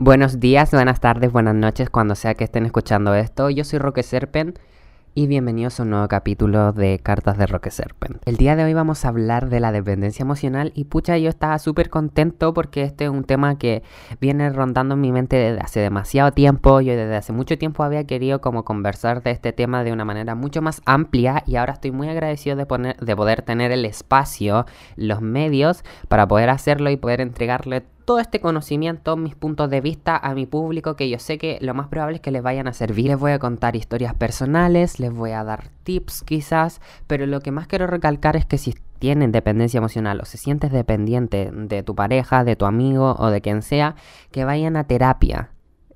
Buenos 0.00 0.38
días, 0.38 0.70
buenas 0.70 1.00
tardes, 1.00 1.32
buenas 1.32 1.56
noches, 1.56 1.90
cuando 1.90 2.14
sea 2.14 2.34
que 2.34 2.44
estén 2.44 2.64
escuchando 2.64 3.16
esto. 3.16 3.50
Yo 3.50 3.64
soy 3.64 3.80
Roque 3.80 4.04
Serpen 4.04 4.54
y 5.16 5.26
bienvenidos 5.26 5.80
a 5.80 5.82
un 5.82 5.90
nuevo 5.90 6.06
capítulo 6.06 6.72
de 6.72 7.00
Cartas 7.00 7.36
de 7.36 7.48
Roque 7.48 7.72
Serpent. 7.72 8.22
El 8.24 8.36
día 8.36 8.54
de 8.54 8.62
hoy 8.62 8.74
vamos 8.74 9.04
a 9.04 9.08
hablar 9.08 9.48
de 9.48 9.58
la 9.58 9.72
dependencia 9.72 10.22
emocional 10.22 10.70
y 10.76 10.84
pucha, 10.84 11.18
yo 11.18 11.28
estaba 11.28 11.58
súper 11.58 11.90
contento 11.90 12.54
porque 12.54 12.84
este 12.84 13.06
es 13.06 13.10
un 13.10 13.24
tema 13.24 13.58
que 13.58 13.82
viene 14.20 14.48
rondando 14.50 14.94
en 14.94 15.00
mi 15.00 15.10
mente 15.10 15.34
desde 15.34 15.60
hace 15.62 15.80
demasiado 15.80 16.30
tiempo. 16.30 16.80
Yo 16.80 16.94
desde 16.94 17.16
hace 17.16 17.32
mucho 17.32 17.58
tiempo 17.58 17.82
había 17.82 18.06
querido 18.06 18.40
como 18.40 18.64
conversar 18.64 19.24
de 19.24 19.32
este 19.32 19.52
tema 19.52 19.82
de 19.82 19.90
una 19.90 20.04
manera 20.04 20.36
mucho 20.36 20.62
más 20.62 20.80
amplia 20.84 21.42
y 21.44 21.56
ahora 21.56 21.72
estoy 21.72 21.90
muy 21.90 22.08
agradecido 22.08 22.54
de, 22.54 22.66
poner, 22.66 22.96
de 22.98 23.16
poder 23.16 23.42
tener 23.42 23.72
el 23.72 23.84
espacio, 23.84 24.64
los 24.94 25.22
medios 25.22 25.82
para 26.06 26.28
poder 26.28 26.50
hacerlo 26.50 26.88
y 26.88 26.96
poder 26.96 27.20
entregarle 27.20 27.82
todo 28.08 28.20
este 28.20 28.40
conocimiento, 28.40 29.18
mis 29.18 29.34
puntos 29.34 29.68
de 29.68 29.82
vista 29.82 30.16
a 30.16 30.32
mi 30.32 30.46
público 30.46 30.96
que 30.96 31.10
yo 31.10 31.18
sé 31.18 31.36
que 31.36 31.58
lo 31.60 31.74
más 31.74 31.88
probable 31.88 32.16
es 32.16 32.22
que 32.22 32.30
les 32.30 32.42
vayan 32.42 32.66
a 32.66 32.72
servir. 32.72 33.08
Les 33.08 33.18
voy 33.18 33.32
a 33.32 33.38
contar 33.38 33.76
historias 33.76 34.14
personales, 34.14 34.98
les 34.98 35.12
voy 35.12 35.32
a 35.32 35.44
dar 35.44 35.68
tips 35.82 36.22
quizás, 36.22 36.80
pero 37.06 37.26
lo 37.26 37.40
que 37.40 37.50
más 37.50 37.66
quiero 37.66 37.86
recalcar 37.86 38.34
es 38.34 38.46
que 38.46 38.56
si 38.56 38.74
tienen 38.98 39.30
dependencia 39.30 39.76
emocional 39.76 40.22
o 40.22 40.24
se 40.24 40.38
sientes 40.38 40.72
dependiente 40.72 41.50
de 41.52 41.82
tu 41.82 41.94
pareja, 41.94 42.44
de 42.44 42.56
tu 42.56 42.64
amigo 42.64 43.14
o 43.18 43.28
de 43.28 43.42
quien 43.42 43.60
sea, 43.60 43.94
que 44.30 44.46
vayan 44.46 44.78
a 44.78 44.84
terapia. 44.84 45.50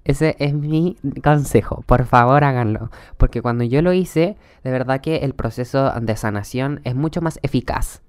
Ese 0.04 0.36
es 0.38 0.52
mi 0.52 0.98
consejo. 1.24 1.82
Por 1.86 2.04
favor, 2.04 2.44
háganlo. 2.44 2.90
Porque 3.16 3.40
cuando 3.40 3.64
yo 3.64 3.80
lo 3.80 3.94
hice, 3.94 4.36
de 4.62 4.70
verdad 4.70 5.00
que 5.00 5.16
el 5.20 5.32
proceso 5.32 5.90
de 5.98 6.14
sanación 6.16 6.82
es 6.84 6.94
mucho 6.94 7.22
más 7.22 7.38
eficaz 7.42 8.02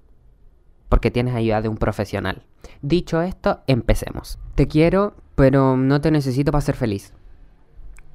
porque 0.94 1.10
tienes 1.10 1.34
ayuda 1.34 1.60
de 1.60 1.68
un 1.68 1.76
profesional. 1.76 2.44
Dicho 2.80 3.20
esto, 3.20 3.62
empecemos. 3.66 4.38
Te 4.54 4.68
quiero, 4.68 5.16
pero 5.34 5.76
no 5.76 6.00
te 6.00 6.12
necesito 6.12 6.52
para 6.52 6.62
ser 6.62 6.76
feliz. 6.76 7.12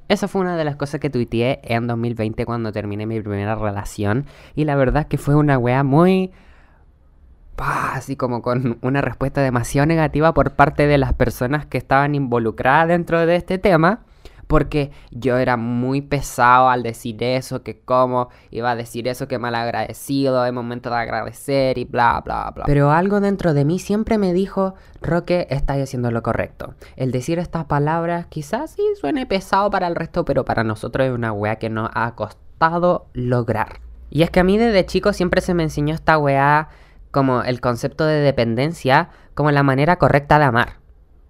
Esa 0.08 0.28
fue 0.28 0.40
una 0.40 0.56
de 0.56 0.64
las 0.64 0.76
cosas 0.76 0.98
que 0.98 1.10
tuiteé 1.10 1.60
en 1.62 1.86
2020 1.86 2.46
cuando 2.46 2.72
terminé 2.72 3.04
mi 3.04 3.20
primera 3.20 3.54
relación. 3.54 4.24
Y 4.54 4.64
la 4.64 4.76
verdad 4.76 5.02
es 5.02 5.08
que 5.08 5.18
fue 5.18 5.34
una 5.34 5.58
wea 5.58 5.84
muy... 5.84 6.30
Así 7.58 8.16
como 8.16 8.40
con 8.40 8.78
una 8.80 9.02
respuesta 9.02 9.42
demasiado 9.42 9.84
negativa 9.84 10.32
por 10.32 10.52
parte 10.52 10.86
de 10.86 10.96
las 10.96 11.12
personas 11.12 11.66
que 11.66 11.76
estaban 11.76 12.14
involucradas 12.14 12.88
dentro 12.88 13.26
de 13.26 13.36
este 13.36 13.58
tema 13.58 14.06
porque 14.50 14.90
yo 15.12 15.38
era 15.38 15.56
muy 15.56 16.00
pesado 16.00 16.70
al 16.70 16.82
decir 16.82 17.22
eso, 17.22 17.62
que 17.62 17.78
como 17.78 18.30
iba 18.50 18.72
a 18.72 18.74
decir 18.74 19.06
eso, 19.06 19.28
que 19.28 19.38
mal 19.38 19.54
agradecido, 19.54 20.44
es 20.44 20.52
momento 20.52 20.90
de 20.90 20.96
agradecer 20.96 21.78
y 21.78 21.84
bla, 21.84 22.20
bla, 22.24 22.50
bla. 22.52 22.64
Pero 22.66 22.90
algo 22.90 23.20
dentro 23.20 23.54
de 23.54 23.64
mí 23.64 23.78
siempre 23.78 24.18
me 24.18 24.32
dijo, 24.32 24.74
Roque, 25.00 25.46
estás 25.50 25.80
haciendo 25.80 26.10
lo 26.10 26.24
correcto. 26.24 26.74
El 26.96 27.12
decir 27.12 27.38
estas 27.38 27.66
palabras 27.66 28.26
quizás 28.26 28.72
sí 28.72 28.82
suene 29.00 29.24
pesado 29.24 29.70
para 29.70 29.86
el 29.86 29.94
resto, 29.94 30.24
pero 30.24 30.44
para 30.44 30.64
nosotros 30.64 31.06
es 31.06 31.14
una 31.14 31.30
weá 31.30 31.54
que 31.54 31.70
nos 31.70 31.88
ha 31.94 32.16
costado 32.16 33.06
lograr. 33.12 33.78
Y 34.10 34.22
es 34.22 34.30
que 34.30 34.40
a 34.40 34.44
mí 34.44 34.58
desde 34.58 34.84
chico 34.84 35.12
siempre 35.12 35.42
se 35.42 35.54
me 35.54 35.62
enseñó 35.62 35.94
esta 35.94 36.18
weá 36.18 36.70
como 37.12 37.44
el 37.44 37.60
concepto 37.60 38.04
de 38.04 38.18
dependencia 38.18 39.10
como 39.34 39.52
la 39.52 39.62
manera 39.62 39.94
correcta 39.94 40.40
de 40.40 40.46
amar. 40.46 40.79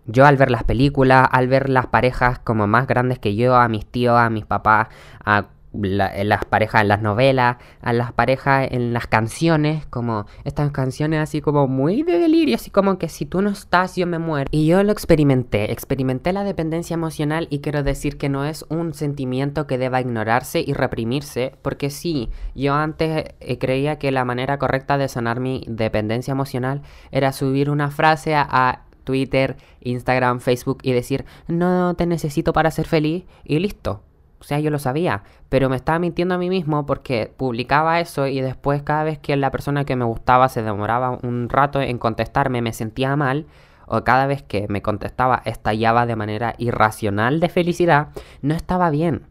Yo 0.06 0.27
al 0.27 0.37
ver 0.37 0.51
las 0.51 0.65
películas, 0.65 1.29
al 1.31 1.48
ver 1.48 1.69
las 1.69 1.87
parejas 1.87 2.39
como 2.39 2.67
más 2.67 2.87
grandes 2.87 3.19
que 3.19 3.37
yo, 3.37 3.56
a 3.56 3.69
mis 3.69 3.87
tíos, 3.87 4.19
a 4.19 4.31
mis 4.31 4.45
papás, 4.45 4.89
a 5.25 5.47
las 5.73 6.45
parejas 6.47 6.83
en 6.83 6.89
las 6.89 7.01
novelas, 7.01 7.57
a 7.81 7.92
las 7.92 8.12
parejas 8.12 8.69
en 8.70 8.92
las 8.92 9.07
canciones, 9.07 9.87
como 9.87 10.27
estas 10.45 10.70
canciones 10.73 11.20
así 11.20 11.41
como 11.41 11.69
muy 11.69 12.03
de 12.03 12.19
delirio, 12.19 12.57
así 12.57 12.70
como 12.70 12.98
que 12.98 13.09
si 13.09 13.25
tú 13.25 13.41
no 13.41 13.51
estás 13.51 13.97
yo 13.97 14.07
me 14.07 14.19
muero. 14.19 14.48
Y 14.51 14.67
yo 14.67 14.83
lo 14.83 14.92
experimenté, 14.92 15.70
experimenté 15.70 16.33
la 16.33 16.45
dependencia 16.45 16.95
emocional 16.95 17.47
y 17.51 17.61
quiero 17.61 17.83
decir 17.83 18.19
que 18.19 18.29
no 18.29 18.45
es 18.45 18.64
un 18.69 18.95
sentimiento 18.95 19.67
que 19.67 19.79
deba 19.79 20.01
ignorarse 20.01 20.62
y 20.67 20.73
reprimirse, 20.73 21.53
porque 21.62 21.91
sí, 21.91 22.31
yo 22.55 22.75
antes 22.75 23.27
eh, 23.39 23.59
creía 23.59 23.98
que 23.98 24.11
la 24.11 24.25
manera 24.25 24.58
correcta 24.58 24.98
de 24.98 25.08
sanar 25.08 25.39
mi 25.39 25.64
dependencia 25.69 26.33
emocional 26.33 26.83
era 27.13 27.33
subir 27.33 27.70
una 27.70 27.91
frase 27.91 28.35
a 28.35 28.83
Twitter, 29.05 29.56
Instagram, 29.80 30.40
Facebook 30.40 30.78
y 30.83 30.92
decir, 30.92 31.24
no 31.48 31.94
te 31.94 32.06
necesito 32.06 32.52
para 32.52 32.70
ser 32.70 32.86
feliz 32.86 33.24
y 33.44 33.58
listo. 33.58 34.02
O 34.40 34.44
sea, 34.44 34.58
yo 34.58 34.70
lo 34.70 34.78
sabía, 34.78 35.22
pero 35.50 35.68
me 35.68 35.77
estaba 35.77 35.98
mintiendo 35.98 36.34
a 36.34 36.38
mí 36.38 36.48
mismo 36.48 36.86
porque 36.86 37.30
publicaba 37.36 38.00
eso 38.00 38.27
y 38.27 38.40
después 38.40 38.83
cada 38.83 39.05
vez 39.05 39.18
que 39.18 39.36
la 39.36 39.50
persona 39.50 39.84
que 39.84 39.96
me 39.96 40.05
gustaba 40.06 40.48
se 40.48 40.62
demoraba 40.62 41.18
un 41.22 41.50
rato 41.50 41.80
en 41.80 41.98
contestarme 41.98 42.62
me 42.62 42.72
sentía 42.72 43.14
mal 43.16 43.46
o 43.86 44.02
cada 44.02 44.27
vez 44.27 44.42
que 44.42 44.66
me 44.68 44.80
contestaba 44.80 45.42
estallaba 45.44 46.06
de 46.06 46.17
manera 46.17 46.55
irracional 46.56 47.40
de 47.40 47.48
felicidad, 47.50 48.08
no 48.40 48.55
estaba 48.55 48.88
bien. 48.88 49.27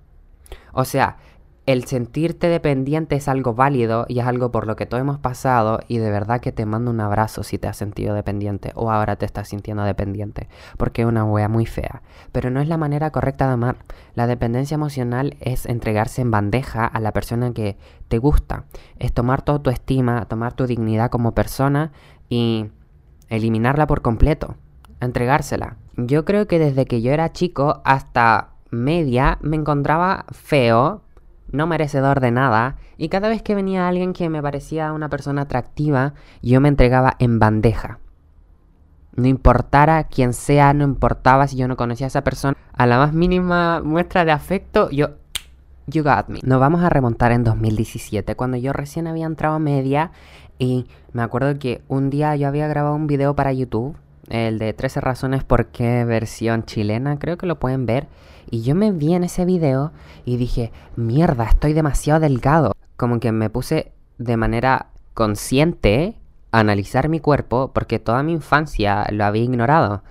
O 0.74 0.86
sea, 0.86 1.18
el 1.72 1.86
sentirte 1.86 2.50
dependiente 2.50 3.16
es 3.16 3.28
algo 3.28 3.54
válido 3.54 4.08
y 4.08 4.18
es 4.18 4.26
algo 4.26 4.52
por 4.52 4.66
lo 4.66 4.76
que 4.76 4.88
todos 4.88 5.02
hemos 5.02 5.20
pasado 5.20 5.80
y 5.88 6.00
de 6.00 6.10
verdad 6.10 6.42
que 6.42 6.52
te 6.52 6.66
mando 6.66 6.90
un 6.90 7.00
abrazo 7.00 7.44
si 7.44 7.60
te 7.60 7.68
has 7.68 7.78
sentido 7.78 8.16
dependiente 8.16 8.72
o 8.74 8.90
ahora 8.90 9.18
te 9.18 9.28
estás 9.28 9.50
sintiendo 9.50 9.84
dependiente, 9.84 10.50
porque 10.78 11.04
es 11.04 11.08
una 11.08 11.24
wea 11.26 11.48
muy 11.48 11.68
fea. 11.68 12.02
Pero 12.32 12.50
no 12.50 12.60
es 12.60 12.68
la 12.68 12.78
manera 12.78 13.12
correcta 13.12 13.46
de 13.46 13.54
amar. 13.54 13.78
La 14.16 14.26
dependencia 14.26 14.74
emocional 14.74 15.38
es 15.42 15.68
entregarse 15.68 16.24
en 16.24 16.32
bandeja 16.32 16.86
a 16.86 17.00
la 17.02 17.14
persona 17.14 17.54
que 17.54 17.78
te 18.08 18.18
gusta, 18.18 18.64
es 18.98 19.14
tomar 19.14 19.44
toda 19.44 19.60
tu 19.60 19.70
estima, 19.70 20.26
tomar 20.26 20.54
tu 20.54 20.66
dignidad 20.66 21.12
como 21.12 21.36
persona 21.36 21.92
y 22.30 22.66
eliminarla 23.28 23.86
por 23.86 24.02
completo, 24.02 24.56
entregársela. 25.02 25.78
Yo 25.98 26.26
creo 26.26 26.48
que 26.48 26.58
desde 26.58 26.88
que 26.88 27.04
yo 27.04 27.12
era 27.12 27.32
chico 27.32 27.84
hasta 27.86 28.54
media 28.72 29.38
me 29.42 29.56
encontraba 29.56 30.26
feo 30.32 31.04
no 31.52 31.68
merecedor 31.68 32.20
de 32.20 32.32
nada, 32.32 32.78
y 32.98 33.10
cada 33.10 33.30
vez 33.30 33.42
que 33.42 33.56
venía 33.56 33.88
alguien 33.88 34.14
que 34.14 34.30
me 34.30 34.42
parecía 34.42 34.94
una 34.94 35.10
persona 35.10 35.44
atractiva, 35.44 36.14
yo 36.42 36.62
me 36.62 36.70
entregaba 36.70 37.16
en 37.20 37.40
bandeja. 37.40 38.00
No 39.16 39.28
importara 39.28 40.04
quién 40.06 40.34
sea, 40.34 40.74
no 40.74 40.84
importaba 40.84 41.48
si 41.48 41.58
yo 41.58 41.68
no 41.68 41.78
conocía 41.78 42.08
a 42.08 42.10
esa 42.10 42.24
persona, 42.24 42.56
a 42.74 42.86
la 42.86 42.98
más 42.98 43.14
mínima 43.14 43.82
muestra 43.82 44.26
de 44.26 44.32
afecto, 44.32 44.90
yo... 44.90 45.10
You 45.92 46.04
got 46.04 46.28
me. 46.28 46.40
Nos 46.44 46.60
vamos 46.60 46.84
a 46.84 46.90
remontar 46.90 47.32
en 47.32 47.44
2017, 47.44 48.36
cuando 48.36 48.58
yo 48.58 48.74
recién 48.74 49.08
había 49.08 49.26
entrado 49.26 49.56
a 49.56 49.60
media 49.60 50.12
y 50.60 50.86
me 51.14 51.24
acuerdo 51.24 51.58
que 51.58 51.82
un 51.88 52.12
día 52.12 52.36
yo 52.36 52.48
había 52.48 52.68
grabado 52.68 52.94
un 52.94 53.08
video 53.08 53.36
para 53.36 53.54
YouTube 53.54 53.98
el 54.30 54.60
de 54.60 54.74
13 54.74 55.02
razones 55.02 55.44
por 55.44 55.68
qué 55.68 56.06
versión 56.06 56.64
chilena, 56.64 57.20
creo 57.20 57.38
que 57.38 57.46
lo 57.46 57.60
pueden 57.60 57.86
ver. 57.86 58.08
Y 58.50 58.62
yo 58.62 58.76
me 58.76 58.92
vi 58.92 59.14
en 59.14 59.24
ese 59.24 59.46
video 59.46 59.92
y 60.26 60.38
dije, 60.38 60.72
mierda, 60.96 61.46
estoy 61.46 61.74
demasiado 61.74 62.20
delgado. 62.20 62.74
Como 62.98 63.20
que 63.20 63.32
me 63.32 63.50
puse 63.50 63.92
de 64.18 64.38
manera 64.38 64.88
consciente 65.14 66.16
a 66.52 66.60
analizar 66.60 67.10
mi 67.10 67.20
cuerpo 67.20 67.72
porque 67.74 68.00
toda 68.00 68.24
mi 68.24 68.34
infancia 68.34 69.06
lo 69.12 69.26
había 69.26 69.44
ignorado. 69.44 70.04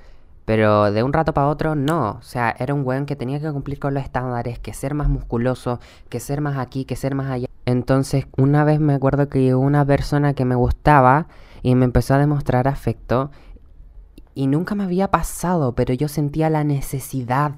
Pero 0.44 0.90
de 0.92 1.02
un 1.02 1.12
rato 1.12 1.34
para 1.34 1.48
otro 1.48 1.74
no. 1.74 2.12
O 2.12 2.22
sea, 2.22 2.54
era 2.58 2.72
un 2.72 2.86
weón 2.86 3.06
que 3.06 3.16
tenía 3.16 3.40
que 3.40 3.52
cumplir 3.52 3.78
con 3.78 3.92
los 3.92 4.02
estándares, 4.02 4.58
que 4.58 4.72
ser 4.72 4.94
más 4.94 5.08
musculoso, 5.08 5.78
que 6.08 6.20
ser 6.20 6.40
más 6.40 6.56
aquí, 6.56 6.84
que 6.84 6.96
ser 6.96 7.14
más 7.14 7.30
allá. 7.30 7.48
Entonces, 7.66 8.26
una 8.36 8.64
vez 8.64 8.80
me 8.80 8.94
acuerdo 8.94 9.28
que 9.28 9.42
llegó 9.42 9.60
una 9.60 9.84
persona 9.84 10.32
que 10.32 10.46
me 10.46 10.54
gustaba 10.54 11.26
y 11.60 11.74
me 11.74 11.84
empezó 11.84 12.14
a 12.14 12.18
demostrar 12.18 12.66
afecto 12.66 13.30
y 14.38 14.46
nunca 14.46 14.76
me 14.76 14.84
había 14.84 15.10
pasado, 15.10 15.74
pero 15.74 15.92
yo 15.94 16.06
sentía 16.06 16.48
la 16.48 16.62
necesidad 16.62 17.56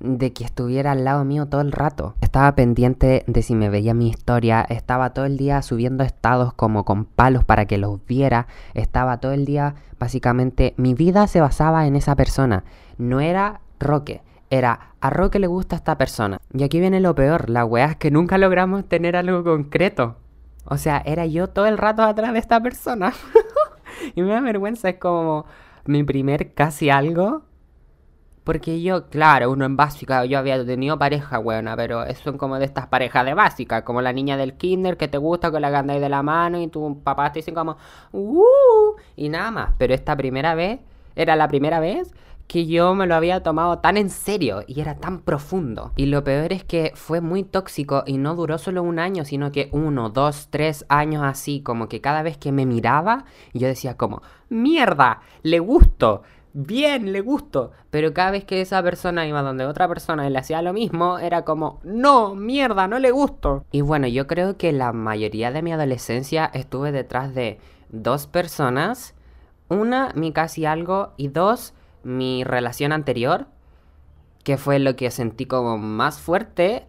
de 0.00 0.32
que 0.32 0.42
estuviera 0.42 0.90
al 0.90 1.04
lado 1.04 1.24
mío 1.24 1.46
todo 1.46 1.60
el 1.60 1.70
rato. 1.70 2.16
Estaba 2.20 2.56
pendiente 2.56 3.22
de 3.28 3.42
si 3.42 3.54
me 3.54 3.70
veía 3.70 3.94
mi 3.94 4.08
historia, 4.08 4.62
estaba 4.68 5.10
todo 5.10 5.26
el 5.26 5.36
día 5.36 5.62
subiendo 5.62 6.02
estados 6.02 6.52
como 6.54 6.84
con 6.84 7.04
palos 7.04 7.44
para 7.44 7.66
que 7.66 7.78
los 7.78 8.04
viera, 8.04 8.48
estaba 8.74 9.18
todo 9.18 9.30
el 9.30 9.44
día, 9.44 9.76
básicamente, 10.00 10.74
mi 10.76 10.94
vida 10.94 11.28
se 11.28 11.40
basaba 11.40 11.86
en 11.86 11.94
esa 11.94 12.16
persona. 12.16 12.64
No 12.98 13.20
era 13.20 13.60
Roque, 13.78 14.22
era 14.50 14.94
a 15.00 15.10
Roque 15.10 15.38
le 15.38 15.46
gusta 15.46 15.76
esta 15.76 15.96
persona. 15.96 16.40
Y 16.52 16.64
aquí 16.64 16.80
viene 16.80 16.98
lo 16.98 17.14
peor, 17.14 17.48
la 17.48 17.64
weá 17.64 17.92
es 17.92 17.96
que 17.96 18.10
nunca 18.10 18.38
logramos 18.38 18.88
tener 18.88 19.14
algo 19.14 19.44
concreto. 19.44 20.16
O 20.64 20.78
sea, 20.78 21.00
era 21.06 21.26
yo 21.26 21.46
todo 21.46 21.66
el 21.66 21.78
rato 21.78 22.02
atrás 22.02 22.32
de 22.32 22.40
esta 22.40 22.60
persona. 22.60 23.12
y 24.14 24.22
me 24.22 24.30
da 24.30 24.40
vergüenza, 24.40 24.88
es 24.88 24.96
como 24.96 25.46
mi 25.84 26.02
primer 26.04 26.54
casi 26.54 26.90
algo. 26.90 27.42
Porque 28.44 28.80
yo, 28.80 29.08
claro, 29.10 29.50
uno 29.50 29.66
en 29.66 29.76
básica, 29.76 30.24
yo 30.24 30.38
había 30.38 30.64
tenido 30.64 30.98
pareja 30.98 31.38
buena, 31.38 31.76
pero 31.76 32.02
son 32.14 32.38
como 32.38 32.58
de 32.58 32.64
estas 32.64 32.86
parejas 32.86 33.24
de 33.26 33.34
básica, 33.34 33.84
como 33.84 34.00
la 34.00 34.12
niña 34.12 34.36
del 34.36 34.54
kinder 34.54 34.96
que 34.96 35.08
te 35.08 35.18
gusta, 35.18 35.52
que 35.52 35.60
la 35.60 35.78
andáis 35.78 36.00
de 36.00 36.08
la 36.08 36.22
mano 36.22 36.60
y 36.60 36.66
tu 36.68 37.02
papá 37.02 37.32
te 37.32 37.40
dicen 37.40 37.54
como, 37.54 37.76
uh, 38.12 38.94
y 39.14 39.28
nada 39.28 39.50
más. 39.50 39.70
Pero 39.78 39.94
esta 39.94 40.16
primera 40.16 40.54
vez, 40.54 40.80
era 41.16 41.36
la 41.36 41.48
primera 41.48 41.80
vez 41.80 42.12
que 42.50 42.66
yo 42.66 42.96
me 42.96 43.06
lo 43.06 43.14
había 43.14 43.44
tomado 43.44 43.78
tan 43.78 43.96
en 43.96 44.10
serio 44.10 44.64
y 44.66 44.80
era 44.80 44.96
tan 44.96 45.20
profundo. 45.20 45.92
Y 45.94 46.06
lo 46.06 46.24
peor 46.24 46.52
es 46.52 46.64
que 46.64 46.90
fue 46.96 47.20
muy 47.20 47.44
tóxico 47.44 48.02
y 48.06 48.18
no 48.18 48.34
duró 48.34 48.58
solo 48.58 48.82
un 48.82 48.98
año, 48.98 49.24
sino 49.24 49.52
que 49.52 49.68
uno, 49.70 50.10
dos, 50.10 50.48
tres 50.50 50.84
años 50.88 51.22
así, 51.22 51.60
como 51.60 51.88
que 51.88 52.00
cada 52.00 52.24
vez 52.24 52.38
que 52.38 52.50
me 52.50 52.66
miraba, 52.66 53.24
yo 53.54 53.68
decía 53.68 53.96
como, 53.96 54.22
mierda, 54.48 55.20
le 55.44 55.60
gusto. 55.60 56.22
bien, 56.52 57.12
le 57.12 57.20
gusto. 57.20 57.70
Pero 57.90 58.12
cada 58.12 58.32
vez 58.32 58.44
que 58.44 58.60
esa 58.60 58.82
persona 58.82 59.28
iba 59.28 59.42
donde 59.42 59.64
otra 59.64 59.86
persona 59.86 60.26
y 60.26 60.30
le 60.30 60.40
hacía 60.40 60.60
lo 60.60 60.72
mismo, 60.72 61.20
era 61.20 61.44
como, 61.44 61.78
no, 61.84 62.34
mierda, 62.34 62.88
no 62.88 62.98
le 62.98 63.12
gusto. 63.12 63.64
Y 63.70 63.82
bueno, 63.82 64.08
yo 64.08 64.26
creo 64.26 64.56
que 64.56 64.72
la 64.72 64.92
mayoría 64.92 65.52
de 65.52 65.62
mi 65.62 65.72
adolescencia 65.72 66.50
estuve 66.52 66.90
detrás 66.90 67.32
de 67.32 67.60
dos 67.90 68.26
personas. 68.26 69.14
Una, 69.68 70.12
mi 70.16 70.32
casi 70.32 70.66
algo, 70.66 71.12
y 71.16 71.28
dos, 71.28 71.74
mi 72.02 72.44
relación 72.44 72.92
anterior, 72.92 73.46
que 74.44 74.56
fue 74.56 74.78
lo 74.78 74.96
que 74.96 75.10
sentí 75.10 75.46
como 75.46 75.78
más 75.78 76.20
fuerte 76.20 76.86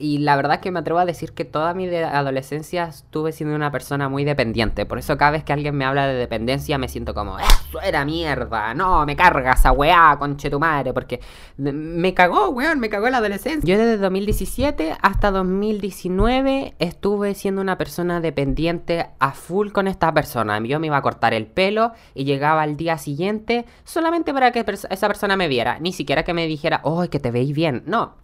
y 0.00 0.18
la 0.18 0.36
verdad 0.36 0.54
es 0.54 0.60
que 0.60 0.70
me 0.70 0.78
atrevo 0.78 1.00
a 1.00 1.04
decir 1.04 1.32
que 1.32 1.44
toda 1.44 1.74
mi 1.74 1.88
adolescencia 1.88 2.84
estuve 2.84 3.32
siendo 3.32 3.56
una 3.56 3.72
persona 3.72 4.08
muy 4.08 4.24
dependiente. 4.24 4.86
Por 4.86 4.98
eso 4.98 5.18
cada 5.18 5.32
vez 5.32 5.42
que 5.42 5.52
alguien 5.52 5.74
me 5.74 5.84
habla 5.84 6.06
de 6.06 6.14
dependencia 6.14 6.78
me 6.78 6.88
siento 6.88 7.14
como, 7.14 7.36
eso 7.40 7.80
era 7.82 8.04
mierda, 8.04 8.74
no, 8.74 9.04
me 9.06 9.16
carga 9.16 9.52
esa 9.52 9.72
weá, 9.72 10.16
conche 10.16 10.50
tu 10.50 10.60
madre, 10.60 10.92
porque 10.92 11.20
me 11.56 12.14
cagó, 12.14 12.50
weón, 12.50 12.78
me 12.78 12.88
cagó 12.88 13.10
la 13.10 13.18
adolescencia. 13.18 13.62
Yo 13.66 13.76
desde 13.76 13.98
2017 13.98 14.96
hasta 15.02 15.32
2019 15.32 16.74
estuve 16.78 17.34
siendo 17.34 17.60
una 17.60 17.76
persona 17.76 18.20
dependiente 18.20 19.08
a 19.18 19.32
full 19.32 19.72
con 19.72 19.88
esta 19.88 20.14
persona. 20.14 20.60
Yo 20.60 20.78
me 20.78 20.86
iba 20.86 20.96
a 20.96 21.02
cortar 21.02 21.34
el 21.34 21.46
pelo 21.46 21.92
y 22.14 22.24
llegaba 22.24 22.62
al 22.62 22.76
día 22.76 22.98
siguiente 22.98 23.64
solamente 23.82 24.32
para 24.32 24.52
que 24.52 24.64
esa 24.90 25.06
persona 25.08 25.36
me 25.36 25.48
viera. 25.48 25.80
Ni 25.80 25.92
siquiera 25.92 26.22
que 26.22 26.34
me 26.34 26.46
dijera, 26.46 26.80
oh, 26.84 27.04
que 27.08 27.18
te 27.18 27.32
veis 27.32 27.52
bien. 27.52 27.82
No, 27.84 28.14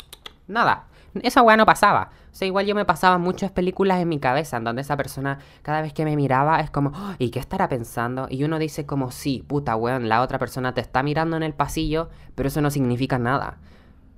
nada 0.47 0.87
esa 1.23 1.43
weá 1.43 1.57
no 1.57 1.67
pasaba. 1.67 2.11
O 2.33 2.35
sea, 2.35 2.47
igual 2.47 2.67
yo 2.67 2.75
me 2.75 2.85
pasaba 2.85 3.19
muchas 3.19 3.51
películas 3.51 4.01
en 4.01 4.09
mi 4.09 4.19
cabeza 4.19 4.57
en 4.57 4.65
donde 4.65 4.83
esa 4.83 4.97
persona 4.97 5.39
cada 5.63 5.83
vez 5.83 5.93
que 5.93 6.05
me 6.05 6.17
miraba 6.17 6.61
es 6.61 6.71
como, 6.71 6.91
oh, 6.95 7.15
¿y 7.19 7.31
qué 7.31 7.39
estará 7.39 7.69
pensando? 7.69 8.27
Y 8.29 8.45
uno 8.45 8.59
dice 8.59 8.87
como, 8.87 9.11
sí, 9.11 9.45
puta 9.47 9.77
weón, 9.77 10.09
la 10.09 10.21
otra 10.23 10.39
persona 10.39 10.75
te 10.75 10.81
está 10.81 11.03
mirando 11.03 11.37
en 11.37 11.43
el 11.43 11.55
pasillo, 11.55 12.11
pero 12.35 12.49
eso 12.49 12.61
no 12.61 12.71
significa 12.71 13.19
nada. 13.19 13.59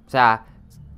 O 0.06 0.10
sea, 0.10 0.44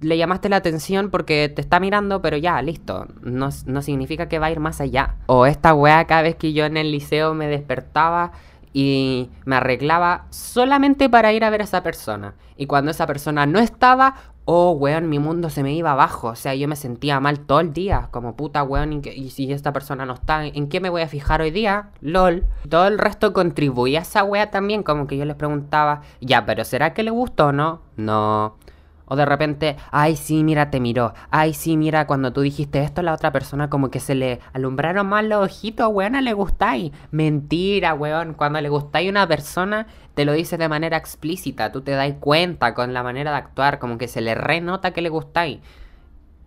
le 0.01 0.17
llamaste 0.17 0.49
la 0.49 0.57
atención 0.57 1.11
porque 1.11 1.49
te 1.49 1.61
está 1.61 1.81
mirando, 1.81 2.23
pero 2.23 2.37
ya, 2.37 2.61
listo. 2.63 3.07
No, 3.23 3.49
no 3.67 3.83
significa 3.83 4.29
que 4.29 4.39
va 4.39 4.47
a 4.47 4.51
ir 4.51 4.61
más 4.61 4.81
allá. 4.81 5.17
O 5.27 5.47
esta 5.47 5.75
weá 5.75 6.05
cada 6.07 6.23
vez 6.23 6.37
que 6.37 6.53
yo 6.53 6.65
en 6.67 6.77
el 6.77 6.93
liceo 6.93 7.35
me 7.35 7.49
despertaba 7.49 8.33
y 8.73 9.31
me 9.45 9.57
arreglaba 9.57 10.27
solamente 10.31 11.09
para 11.09 11.33
ir 11.33 11.45
a 11.45 11.51
ver 11.51 11.63
a 11.63 11.65
esa 11.65 11.83
persona. 11.83 12.35
Y 12.57 12.67
cuando 12.67 12.91
esa 12.91 13.07
persona 13.07 13.47
no 13.47 13.59
estaba, 13.59 14.15
oh, 14.51 14.71
weón, 14.71 15.11
mi 15.11 15.19
mundo 15.19 15.51
se 15.51 15.63
me 15.63 15.75
iba 15.75 15.93
abajo. 15.93 16.29
O 16.29 16.35
sea, 16.35 16.55
yo 16.55 16.69
me 16.69 16.75
sentía 16.75 17.21
mal 17.21 17.41
todo 17.41 17.61
el 17.61 17.75
día. 17.75 18.09
Como 18.11 18.35
puta, 18.35 18.63
weón, 18.63 19.03
y, 19.05 19.29
si 19.29 19.53
esta 19.53 19.75
persona 19.75 20.07
no 20.07 20.15
está, 20.15 20.47
¿en 20.47 20.71
qué 20.71 20.81
me 20.81 20.89
voy 20.89 21.03
a 21.03 21.07
fijar 21.07 21.43
hoy 21.43 21.51
día? 21.51 21.91
LOL. 22.01 22.47
Todo 22.67 22.87
el 22.87 22.99
resto 22.99 23.35
contribuía 23.35 23.99
a 23.99 24.03
esa 24.03 24.25
wea 24.25 24.51
también. 24.51 24.83
Como 24.83 25.07
que 25.07 25.19
yo 25.19 25.27
les 25.27 25.37
preguntaba, 25.37 26.01
ya, 26.23 26.47
pero 26.47 26.65
¿será 26.65 26.95
que 26.95 27.03
le 27.03 27.11
gustó 27.11 27.49
o 27.49 27.53
no? 27.53 27.83
No. 27.99 28.57
O 29.09 29.17
de 29.17 29.25
repente, 29.25 29.77
ay, 29.91 30.17
sí, 30.17 30.45
mira, 30.45 30.71
te 30.71 30.81
miró. 30.81 31.15
Ay, 31.31 31.55
sí, 31.55 31.77
mira, 31.77 32.07
cuando 32.07 32.33
tú 32.33 32.43
dijiste 32.43 32.83
esto, 32.83 33.01
la 33.03 33.15
otra 33.15 33.33
persona 33.33 33.71
como 33.71 33.91
que 33.91 34.01
se 34.01 34.15
le 34.15 34.41
alumbraron 34.53 35.07
más 35.07 35.25
los 35.25 35.45
ojitos, 35.45 35.89
weón, 35.91 36.23
le 36.23 36.33
gustáis. 36.35 36.93
Mentira, 37.11 37.95
weón. 37.95 38.35
Cuando 38.35 38.61
le 38.61 38.69
gustáis 38.69 39.09
a 39.09 39.11
una 39.11 39.27
persona, 39.27 39.87
te 40.15 40.27
lo 40.27 40.33
dice 40.33 40.59
de 40.59 40.69
manera 40.69 40.99
explícita. 40.99 41.73
Tú 41.73 41.81
te 41.81 41.93
das 41.93 42.13
cuenta 42.21 42.75
con 42.75 42.93
la 42.93 43.03
manera 43.03 43.31
de 43.31 43.39
actuar, 43.39 43.79
como 43.79 43.97
que 43.97 44.09
se 44.09 44.21
le 44.21 44.35
renota 44.35 44.91
que 44.91 45.01
le 45.01 45.09
gustáis. 45.09 45.61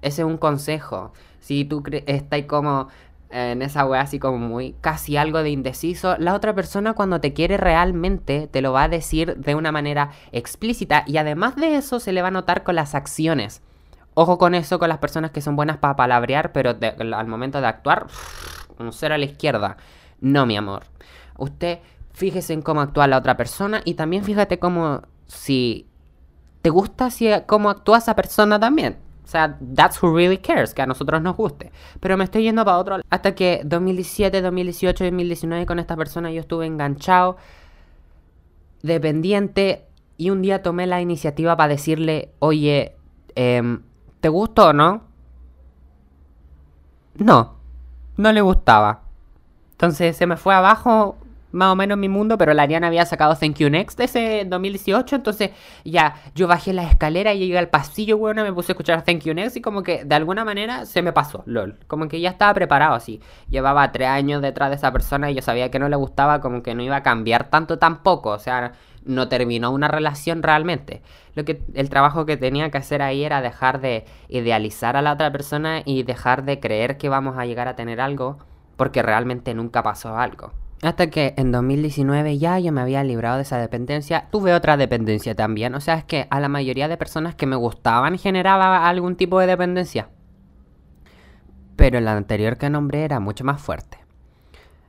Ese 0.02 0.22
es 0.22 0.28
un 0.28 0.38
consejo. 0.38 1.14
Si 1.40 1.66
tú 1.66 1.84
estás 2.06 2.44
como 2.44 2.90
en 3.32 3.62
esa 3.62 3.86
wea 3.86 4.02
así 4.02 4.20
como 4.20 4.38
muy 4.38 4.76
casi 4.82 5.18
algo 5.18 5.44
de 5.44 5.50
indeciso, 5.50 6.16
la 6.18 6.34
otra 6.34 6.54
persona 6.54 6.94
cuando 6.94 7.22
te 7.22 7.34
quiere 7.34 7.58
realmente 7.58 8.48
te 8.48 8.62
lo 8.62 8.74
va 8.74 8.84
a 8.84 8.90
decir 8.90 9.38
de 9.38 9.56
una 9.56 9.72
manera 9.72 10.12
explícita 10.32 11.04
y 11.08 11.18
además 11.18 11.56
de 11.56 11.76
eso 11.76 12.00
se 12.00 12.12
le 12.12 12.22
va 12.22 12.30
a 12.30 12.32
notar 12.32 12.64
con 12.64 12.76
las 12.76 12.96
acciones. 12.96 13.62
Ojo 14.14 14.38
con 14.38 14.56
eso, 14.56 14.78
con 14.78 14.90
las 14.90 14.98
personas 14.98 15.32
que 15.32 15.42
son 15.42 15.56
buenas 15.56 15.78
para 15.78 15.96
palabrear, 15.96 16.52
pero 16.52 16.76
al 17.16 17.28
momento 17.28 17.62
de 17.62 17.68
actuar, 17.68 18.08
un 18.78 18.92
cero 18.92 19.16
a 19.16 19.18
la 19.18 19.26
izquierda. 19.26 19.78
No, 20.20 20.46
mi 20.46 20.58
amor. 20.58 20.84
Usted 21.38 21.80
fíjese 22.14 22.54
en 22.54 22.62
cómo 22.62 22.82
actúa 22.82 23.08
la 23.08 23.18
otra 23.18 23.38
persona 23.38 23.82
y 23.86 23.94
también 23.94 24.26
fíjate 24.26 24.60
cómo 24.60 25.04
si 25.28 25.88
te 26.62 26.70
gusta 26.70 27.10
si, 27.10 27.30
cómo 27.48 27.70
actúa 27.70 28.00
esa 28.00 28.16
persona 28.16 28.60
también. 28.60 28.98
O 29.32 29.34
sea, 29.34 29.58
that's 29.74 30.04
who 30.04 30.14
really 30.14 30.40
cares, 30.40 30.74
que 30.74 30.82
a 30.82 30.86
nosotros 30.86 31.22
nos 31.22 31.38
guste. 31.38 31.72
Pero 32.02 32.18
me 32.18 32.26
estoy 32.26 32.44
yendo 32.44 32.66
para 32.66 32.78
otro 32.78 32.98
lado. 32.98 33.08
Hasta 33.10 33.34
que 33.34 33.62
2017, 33.64 34.42
2018, 34.42 35.06
2019 35.06 35.66
con 35.66 35.80
esta 35.80 35.96
persona 35.96 36.32
yo 36.32 36.42
estuve 36.42 36.66
enganchado, 36.66 37.38
dependiente, 38.84 39.86
y 40.18 40.32
un 40.32 40.42
día 40.42 40.62
tomé 40.62 40.86
la 40.86 41.00
iniciativa 41.00 41.56
para 41.56 41.70
decirle, 41.70 42.34
oye, 42.40 42.98
em, 43.36 43.84
¿te 44.20 44.28
gustó 44.28 44.68
o 44.68 44.74
no? 44.74 45.04
No, 47.16 47.56
no 48.18 48.34
le 48.34 48.42
gustaba. 48.42 49.04
Entonces 49.72 50.18
se 50.18 50.28
me 50.28 50.36
fue 50.36 50.54
abajo 50.56 51.16
más 51.52 51.72
o 51.72 51.76
menos 51.76 51.96
en 51.96 52.00
mi 52.00 52.10
mundo, 52.10 52.38
pero 52.38 52.54
la 52.54 52.64
Ariana 52.64 52.88
había 52.88 53.06
sacado 53.06 53.36
Thank 53.36 53.58
You 53.58 53.70
Next 53.70 54.00
ese 54.00 54.46
2018, 54.46 55.18
entonces 55.18 55.52
ya 55.84 56.16
yo 56.36 56.48
bajé 56.48 56.74
la 56.74 56.84
escalera 56.84 57.34
y 57.34 57.40
llegué 57.40 57.58
al 57.58 57.70
pasillo, 57.70 58.18
bueno, 58.18 58.44
me 58.44 58.54
puse 58.54 58.72
a 58.72 58.74
escuchar 58.74 59.04
Thank 59.04 59.24
You 59.24 59.34
Next 59.34 59.58
y 59.58 59.62
como 59.62 59.84
que 59.84 60.06
de 60.06 60.16
alguna 60.16 60.46
manera 60.46 60.86
se 60.86 61.02
me 61.02 61.14
pasó, 61.14 61.44
lol, 61.46 61.78
como 61.88 62.08
que 62.08 62.20
ya 62.20 62.30
estaba 62.30 62.54
preparado 62.54 62.96
así. 62.96 63.22
Llevaba 63.50 63.92
tres 63.92 64.08
años 64.08 64.42
detrás 64.42 64.70
de 64.70 64.76
esa 64.76 64.92
persona 64.92 65.32
y 65.32 65.36
yo 65.36 65.42
sabía 65.42 65.72
que 65.72 65.80
no 65.80 65.90
le 65.90 65.96
gustaba, 65.96 66.42
como 66.42 66.64
que 66.64 66.76
no 66.76 66.84
iba 66.84 66.98
a 66.98 67.04
cambiar 67.04 67.50
tanto 67.50 67.80
tampoco, 67.80 68.30
o 68.30 68.40
sea, 68.40 68.74
no 69.04 69.28
terminó 69.28 69.72
una 69.72 69.88
relación 69.88 70.44
realmente. 70.44 71.02
Lo 71.34 71.46
que 71.46 71.62
el 71.74 71.90
trabajo 71.90 72.26
que 72.26 72.38
tenía 72.38 72.70
que 72.72 72.78
hacer 72.78 73.02
ahí 73.02 73.24
era 73.24 73.42
dejar 73.42 73.82
de 73.82 74.06
idealizar 74.28 74.98
a 74.98 75.02
la 75.02 75.14
otra 75.14 75.32
persona 75.32 75.82
y 75.86 76.04
dejar 76.04 76.44
de 76.44 76.60
creer 76.60 76.98
que 76.98 77.10
vamos 77.10 77.38
a 77.38 77.46
llegar 77.46 77.68
a 77.68 77.76
tener 77.76 78.02
algo 78.02 78.38
porque 78.76 79.02
realmente 79.02 79.54
nunca 79.54 79.84
pasó 79.84 80.18
algo. 80.18 80.52
Hasta 80.82 81.12
que 81.12 81.36
en 81.38 81.52
2019 81.52 82.40
ya 82.40 82.58
yo 82.58 82.72
me 82.72 82.82
había 82.82 83.04
librado 83.04 83.36
de 83.36 83.44
esa 83.44 83.60
dependencia. 83.60 84.28
Tuve 84.32 84.54
otra 84.54 84.78
dependencia 84.78 85.36
también. 85.36 85.76
O 85.76 85.80
sea, 85.80 85.96
es 85.96 86.04
que 86.04 86.28
a 86.32 86.40
la 86.40 86.50
mayoría 86.50 86.88
de 86.88 86.98
personas 86.98 87.36
que 87.36 87.46
me 87.46 87.56
gustaban 87.56 88.18
generaba 88.18 88.90
algún 88.90 89.16
tipo 89.16 89.40
de 89.40 89.48
dependencia. 89.48 90.10
Pero 91.76 92.00
la 92.00 92.18
anterior 92.18 92.58
que 92.58 92.70
nombré 92.70 93.04
era 93.04 93.20
mucho 93.20 93.44
más 93.44 93.62
fuerte. 93.62 94.00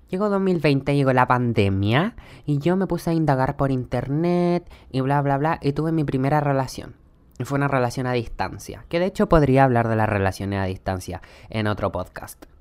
Llegó 0.09 0.29
2020, 0.29 0.94
llegó 0.94 1.12
la 1.12 1.27
pandemia 1.27 2.17
y 2.44 2.59
yo 2.59 2.77
me 2.77 2.87
puse 2.87 3.11
a 3.11 3.15
indagar 3.15 3.56
por 3.56 3.71
internet 3.71 4.71
y 4.91 5.00
bla 5.00 5.23
bla 5.23 5.39
bla 5.39 5.59
y 5.62 5.73
tuve 5.73 5.93
mi 5.93 6.05
primera 6.05 6.41
relación. 6.41 6.97
Fue 7.44 7.56
una 7.56 7.69
relación 7.69 8.06
a 8.06 8.13
distancia, 8.13 8.84
que 8.89 9.01
de 9.01 9.06
hecho 9.06 9.29
podría 9.29 9.65
hablar 9.65 9.89
de 9.89 9.96
las 9.96 10.08
relaciones 10.08 10.61
a 10.61 10.65
distancia 10.65 11.22
en 11.49 11.67
otro 11.67 11.91
podcast. 11.91 12.52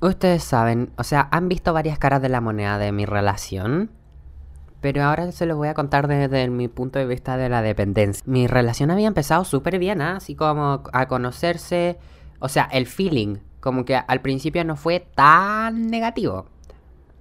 Ustedes 0.00 0.44
saben, 0.44 0.90
o 0.96 1.04
sea, 1.04 1.28
han 1.30 1.48
visto 1.48 1.72
varias 1.72 1.98
caras 1.98 2.20
de 2.22 2.28
la 2.28 2.40
moneda 2.40 2.78
de 2.78 2.92
mi 2.92 3.06
relación. 3.06 3.90
Pero 4.80 5.02
ahora 5.02 5.32
se 5.32 5.46
los 5.46 5.56
voy 5.56 5.68
a 5.68 5.74
contar 5.74 6.08
desde 6.08 6.48
mi 6.50 6.68
punto 6.68 6.98
de 6.98 7.06
vista 7.06 7.38
de 7.38 7.48
la 7.48 7.62
dependencia. 7.62 8.22
Mi 8.26 8.46
relación 8.46 8.90
había 8.90 9.08
empezado 9.08 9.44
súper 9.44 9.78
bien, 9.78 10.02
¿ah? 10.02 10.16
así 10.16 10.34
como 10.34 10.82
a 10.92 11.08
conocerse. 11.08 11.98
O 12.38 12.50
sea, 12.50 12.68
el 12.70 12.86
feeling, 12.86 13.38
como 13.60 13.86
que 13.86 13.96
al 13.96 14.20
principio 14.20 14.62
no 14.62 14.76
fue 14.76 15.00
tan 15.00 15.86
negativo. 15.86 16.46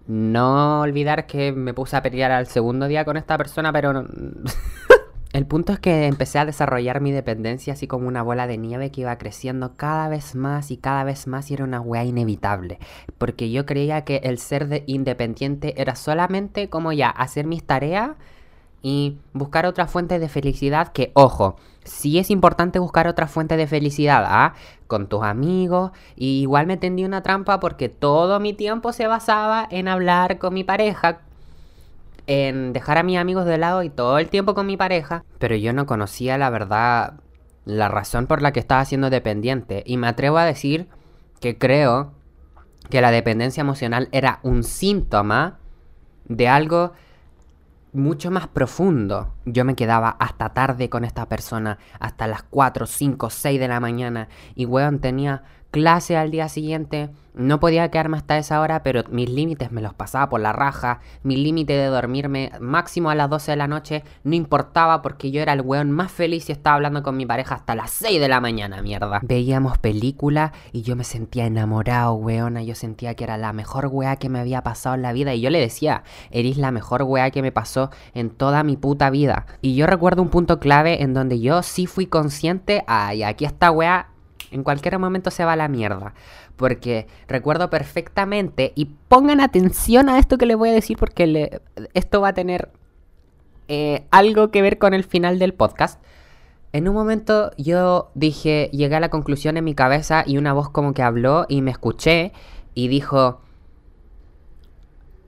No 0.08 0.82
olvidar 0.82 1.26
que 1.26 1.54
me 1.54 1.74
puse 1.74 1.96
a 1.96 2.02
pelear 2.02 2.32
al 2.32 2.48
segundo 2.48 2.88
día 2.88 3.06
con 3.06 3.16
esta 3.16 3.38
persona, 3.38 3.72
pero 3.72 3.94
no... 3.94 4.04
El 5.34 5.48
punto 5.48 5.74
es 5.74 5.80
que 5.80 6.06
empecé 6.06 6.38
a 6.38 6.46
desarrollar 6.46 7.02
mi 7.02 7.12
dependencia 7.12 7.74
así 7.74 7.88
como 7.88 8.08
una 8.08 8.22
bola 8.22 8.46
de 8.46 8.60
nieve 8.60 8.92
que 8.92 9.02
iba 9.02 9.18
creciendo 9.18 9.76
cada 9.76 10.08
vez 10.08 10.36
más 10.36 10.70
y 10.70 10.78
cada 10.78 11.04
vez 11.04 11.26
más 11.26 11.50
y 11.50 11.56
era 11.56 11.64
una 11.64 11.82
weá 11.82 12.04
inevitable. 12.04 12.78
Porque 13.18 13.50
yo 13.50 13.66
creía 13.66 14.06
que 14.06 14.18
el 14.18 14.38
ser 14.38 14.68
de 14.68 14.84
independiente 14.86 15.74
era 15.82 15.96
solamente 15.96 16.70
como 16.70 16.94
ya 16.94 17.10
hacer 17.10 17.48
mis 17.48 17.64
tareas 17.64 18.12
y 18.84 19.18
buscar 19.34 19.66
otra 19.66 19.88
fuente 19.88 20.20
de 20.20 20.30
felicidad 20.30 20.90
que, 20.90 21.12
ojo, 21.16 21.56
sí 21.84 22.20
es 22.20 22.30
importante 22.30 22.78
buscar 22.78 23.08
otra 23.08 23.28
fuente 23.28 23.58
de 23.58 23.66
felicidad, 23.66 24.26
¿ah? 24.28 24.54
Con 24.86 25.08
tus 25.08 25.24
amigos. 25.24 25.94
Y 26.16 26.42
igual 26.42 26.68
me 26.68 26.78
tendí 26.78 27.06
una 27.06 27.24
trampa 27.24 27.60
porque 27.60 27.90
todo 27.90 28.40
mi 28.40 28.54
tiempo 28.54 28.94
se 28.94 29.08
basaba 29.08 29.68
en 29.72 29.88
hablar 29.88 30.38
con 30.38 30.54
mi 30.54 30.64
pareja, 30.64 31.22
en 32.28 32.74
dejar 32.74 32.98
a 32.98 33.04
mis 33.04 33.18
amigos 33.18 33.46
de 33.46 33.58
lado 33.58 33.84
y 33.84 33.90
todo 33.90 34.18
el 34.18 34.30
tiempo 34.30 34.54
con 34.54 34.66
mi 34.66 34.78
pareja, 34.78 35.24
pero 35.40 35.56
yo 35.56 35.74
no 35.74 35.86
conocía 35.86 36.38
la 36.38 36.50
verdad, 36.50 37.20
la 37.66 37.90
razón 37.90 38.28
por 38.28 38.42
la 38.42 38.54
que 38.54 38.60
estaba 38.60 38.86
siendo 38.86 39.10
dependiente. 39.10 39.84
Y 39.86 39.98
me 39.98 40.08
atrevo 40.08 40.38
a 40.38 40.46
decir 40.46 40.88
que 41.40 41.58
creo 41.58 42.14
que 42.90 43.02
la 43.02 43.12
dependencia 43.12 43.62
emocional 43.62 44.10
era 44.12 44.40
un 44.44 44.64
síntoma 44.64 45.60
de 46.26 46.48
algo 46.48 46.94
mucho 47.94 48.32
más 48.32 48.48
profundo. 48.48 49.34
Yo 49.46 49.66
me 49.66 49.76
quedaba 49.76 50.10
hasta 50.20 50.50
tarde 50.50 50.90
con 50.90 51.06
esta 51.06 51.28
persona, 51.28 51.78
hasta 52.00 52.28
las 52.28 52.44
4, 52.44 52.86
5, 52.86 53.30
6 53.30 53.60
de 53.60 53.68
la 53.68 53.80
mañana. 53.80 54.30
Y 54.56 54.66
weón, 54.66 55.00
tenía 55.00 55.44
clase 55.74 56.16
al 56.16 56.30
día 56.30 56.48
siguiente. 56.50 57.10
No 57.34 57.60
podía 57.60 57.90
quedarme 57.90 58.18
hasta 58.18 58.38
esa 58.38 58.62
hora, 58.62 58.84
pero 58.84 59.02
mis 59.10 59.28
límites 59.28 59.72
me 59.72 59.82
los 59.82 59.96
pasaba 59.96 60.30
por 60.30 60.40
la 60.40 60.54
raja. 60.54 61.00
Mi 61.24 61.36
límite 61.36 61.74
de 61.74 61.88
dormirme 61.88 62.52
máximo 62.62 63.10
a 63.10 63.16
las 63.16 63.28
12 63.28 63.54
de 63.54 63.58
la 63.58 63.68
noche 63.68 64.04
no 64.24 64.36
importaba 64.36 65.02
porque 65.02 65.32
yo 65.32 65.42
era 65.42 65.54
el 65.54 65.62
weón 65.62 65.90
más 65.90 66.12
feliz 66.12 66.48
y 66.48 66.52
estaba 66.52 66.76
hablando 66.76 67.02
con 67.02 67.18
mi 67.18 67.26
pareja 67.26 67.56
hasta 67.56 67.74
las 67.74 67.90
6 67.90 68.22
de 68.22 68.28
la 68.28 68.40
mañana, 68.40 68.84
mierda. 68.84 69.20
Veíamos 69.24 69.80
película 69.80 70.54
y 70.72 70.84
yo 70.84 70.96
me 70.96 71.04
sentía 71.04 71.48
enamorado, 71.48 72.14
weona. 72.14 72.62
Yo 72.62 72.76
sentía 72.76 73.16
que 73.16 73.24
era 73.24 73.38
la 73.38 73.52
mejor 73.52 73.88
weá 73.88 74.18
que 74.18 74.30
me 74.30 74.40
había 74.40 74.62
pasado 74.62 74.94
en 74.94 75.02
la 75.02 75.12
vida. 75.12 75.34
Y 75.34 75.42
yo 75.42 75.50
le 75.50 75.60
decía, 75.60 76.04
eres 76.30 76.58
la 76.58 76.70
mejor 76.70 77.02
weá 77.02 77.32
que 77.32 77.42
me 77.42 77.52
pasó 77.52 77.90
en 78.14 78.30
toda 78.30 78.62
mi 78.62 78.78
puta 78.78 79.10
vida. 79.10 79.48
Y 79.60 79.74
yo 79.74 79.88
recuerdo 79.88 80.22
un 80.22 80.30
punto 80.30 80.60
clave 80.60 81.02
en 81.02 81.16
donde 81.16 81.40
yo 81.40 81.64
sí 81.64 81.88
fui 81.88 82.06
consciente, 82.06 82.84
ay, 82.86 83.24
aquí 83.24 83.46
esta 83.46 83.72
weá 83.72 84.13
en 84.54 84.64
cualquier 84.64 84.98
momento 85.00 85.32
se 85.32 85.44
va 85.46 85.54
a 85.54 85.58
la 85.58 85.68
mierda. 85.68 86.14
Porque 86.56 87.08
recuerdo 87.28 87.70
perfectamente, 87.70 88.72
y 88.76 88.86
pongan 89.08 89.42
atención 89.42 90.10
a 90.10 90.20
esto 90.20 90.38
que 90.38 90.46
les 90.46 90.58
voy 90.58 90.70
a 90.70 90.74
decir 90.74 90.98
porque 90.98 91.62
esto 91.94 92.22
va 92.22 92.30
a 92.30 92.34
tener 92.34 92.70
eh, 93.68 94.06
algo 94.12 94.52
que 94.52 94.62
ver 94.62 94.78
con 94.78 94.94
el 94.94 95.04
final 95.04 95.40
del 95.40 95.54
podcast. 95.54 96.02
En 96.74 96.88
un 96.88 96.96
momento 96.96 97.52
yo 97.58 98.12
dije, 98.16 98.70
llegué 98.72 98.96
a 98.96 99.00
la 99.00 99.10
conclusión 99.10 99.58
en 99.58 99.64
mi 99.64 99.76
cabeza 99.76 100.24
y 100.26 100.38
una 100.38 100.54
voz 100.54 100.70
como 100.70 100.94
que 100.94 101.04
habló 101.04 101.46
y 101.48 101.62
me 101.62 101.72
escuché 101.72 102.34
y 102.74 102.88
dijo, 102.88 103.42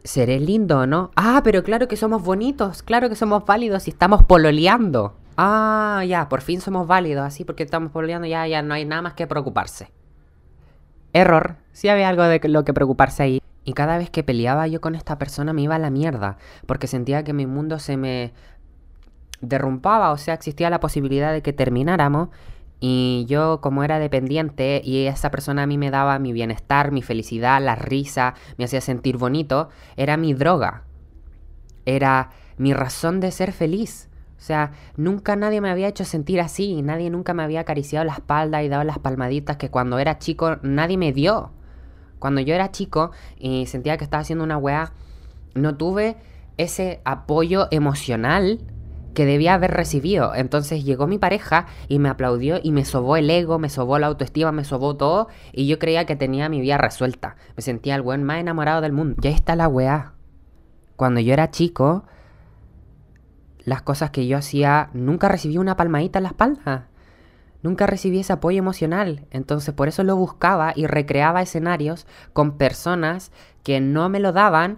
¿seré 0.04 0.40
lindo 0.40 0.80
o 0.80 0.86
no? 0.86 1.12
Ah, 1.16 1.42
pero 1.44 1.64
claro 1.64 1.88
que 1.88 1.98
somos 1.98 2.24
bonitos, 2.24 2.84
claro 2.84 3.10
que 3.10 3.16
somos 3.16 3.46
válidos 3.46 3.88
y 3.88 3.92
estamos 3.92 4.24
pololeando. 4.24 5.14
Ah, 5.38 6.04
ya, 6.08 6.30
por 6.30 6.42
fin 6.42 6.62
somos 6.62 6.88
válidos, 6.88 7.26
así 7.26 7.44
porque 7.44 7.64
estamos 7.64 7.92
peleando, 7.92 8.28
ya, 8.28 8.48
ya 8.48 8.62
no 8.62 8.74
hay 8.74 8.86
nada 8.86 9.02
más 9.02 9.14
que 9.14 9.28
preocuparse. 9.28 9.92
Error, 11.14 11.58
sí 11.72 11.90
había 11.90 12.10
algo 12.10 12.24
de 12.24 12.40
lo 12.48 12.64
que 12.64 12.74
preocuparse 12.74 13.24
ahí. 13.24 13.42
Y 13.64 13.74
cada 13.74 13.98
vez 13.98 14.10
que 14.10 14.24
peleaba 14.24 14.68
yo 14.68 14.80
con 14.80 14.96
esta 14.96 15.18
persona 15.18 15.52
me 15.52 15.64
iba 15.64 15.76
a 15.76 15.80
la 15.80 15.90
mierda, 15.90 16.38
porque 16.68 16.88
sentía 16.88 17.24
que 17.24 17.34
mi 17.34 17.46
mundo 17.48 17.80
se 17.80 17.98
me 17.98 18.34
derrumpaba, 19.42 20.12
o 20.12 20.18
sea, 20.18 20.36
existía 20.36 20.70
la 20.70 20.80
posibilidad 20.80 21.34
de 21.34 21.42
que 21.42 21.54
termináramos. 21.54 22.30
Y 22.80 23.26
yo, 23.28 23.62
como 23.62 23.84
era 23.84 24.00
dependiente, 24.00 24.82
y 24.84 25.08
esa 25.08 25.32
persona 25.32 25.64
a 25.64 25.68
mí 25.68 25.78
me 25.78 25.90
daba 25.90 26.20
mi 26.20 26.34
bienestar, 26.34 26.92
mi 26.92 27.02
felicidad, 27.02 27.62
la 27.62 27.76
risa, 27.76 28.36
me 28.58 28.66
hacía 28.66 28.82
sentir 28.82 29.18
bonito, 29.18 29.70
era 29.98 30.18
mi 30.18 30.34
droga. 30.34 30.84
Era 31.86 32.30
mi 32.58 32.74
razón 32.74 33.20
de 33.20 33.32
ser 33.32 33.52
feliz. 33.52 34.10
O 34.38 34.42
sea, 34.42 34.74
nunca 34.98 35.36
nadie 35.36 35.62
me 35.62 35.70
había 35.70 35.88
hecho 35.88 36.06
sentir 36.06 36.42
así, 36.42 36.82
nadie 36.82 37.10
nunca 37.10 37.34
me 37.34 37.44
había 37.44 37.62
acariciado 37.62 38.06
la 38.06 38.14
espalda 38.14 38.64
y 38.64 38.70
dado 38.70 38.84
las 38.84 39.00
palmaditas 39.00 39.58
que 39.58 39.72
cuando 39.72 39.98
era 39.98 40.20
chico 40.20 40.58
nadie 40.62 40.98
me 40.98 41.14
dio. 41.14 41.52
Cuando 42.20 42.42
yo 42.42 42.54
era 42.54 42.72
chico 42.72 43.12
y 43.38 43.66
sentía 43.66 43.98
que 43.98 44.04
estaba 44.04 44.22
haciendo 44.22 44.44
una 44.44 44.58
weá, 44.58 44.92
no 45.54 45.76
tuve 45.76 46.18
ese 46.58 47.02
apoyo 47.06 47.68
emocional 47.72 48.60
que 49.16 49.26
debía 49.26 49.56
haber 49.56 49.72
recibido. 49.72 50.36
Entonces 50.36 50.84
llegó 50.84 51.08
mi 51.08 51.18
pareja 51.18 51.66
y 51.88 51.98
me 52.00 52.10
aplaudió 52.10 52.60
y 52.62 52.72
me 52.72 52.86
sobó 52.86 53.18
el 53.18 53.30
ego, 53.30 53.58
me 53.58 53.70
sobó 53.70 53.98
la 53.98 54.08
autoestima, 54.08 54.52
me 54.52 54.64
sobó 54.64 54.96
todo 54.96 55.30
y 55.54 55.68
yo 55.68 55.80
creía 55.80 56.06
que 56.06 56.16
tenía 56.16 56.50
mi 56.50 56.62
vida 56.62 56.78
resuelta. 56.78 57.36
Me 57.56 57.64
sentía 57.64 57.96
el 57.96 58.02
weón 58.02 58.24
más 58.24 58.40
enamorado 58.40 58.82
del 58.82 58.92
mundo. 58.92 59.16
Ya 59.22 59.32
está 59.32 59.56
la 59.56 59.68
weá. 59.68 60.14
Cuando 60.96 61.20
yo 61.20 61.34
era 61.34 61.50
chico, 61.50 62.04
las 63.66 63.82
cosas 63.82 64.12
que 64.12 64.28
yo 64.28 64.38
hacía, 64.38 64.90
nunca 64.94 65.28
recibí 65.28 65.58
una 65.58 65.76
palmadita 65.76 66.20
en 66.20 66.24
la 66.24 66.30
espalda. 66.30 66.88
Nunca 67.64 67.88
recibí 67.88 68.20
ese 68.20 68.32
apoyo 68.32 68.60
emocional. 68.60 69.26
Entonces 69.32 69.74
por 69.74 69.88
eso 69.88 70.04
lo 70.04 70.16
buscaba 70.16 70.72
y 70.76 70.86
recreaba 70.86 71.42
escenarios 71.42 72.06
con 72.32 72.58
personas 72.58 73.32
que 73.64 73.82
no 73.82 74.08
me 74.08 74.20
lo 74.20 74.32
daban 74.32 74.78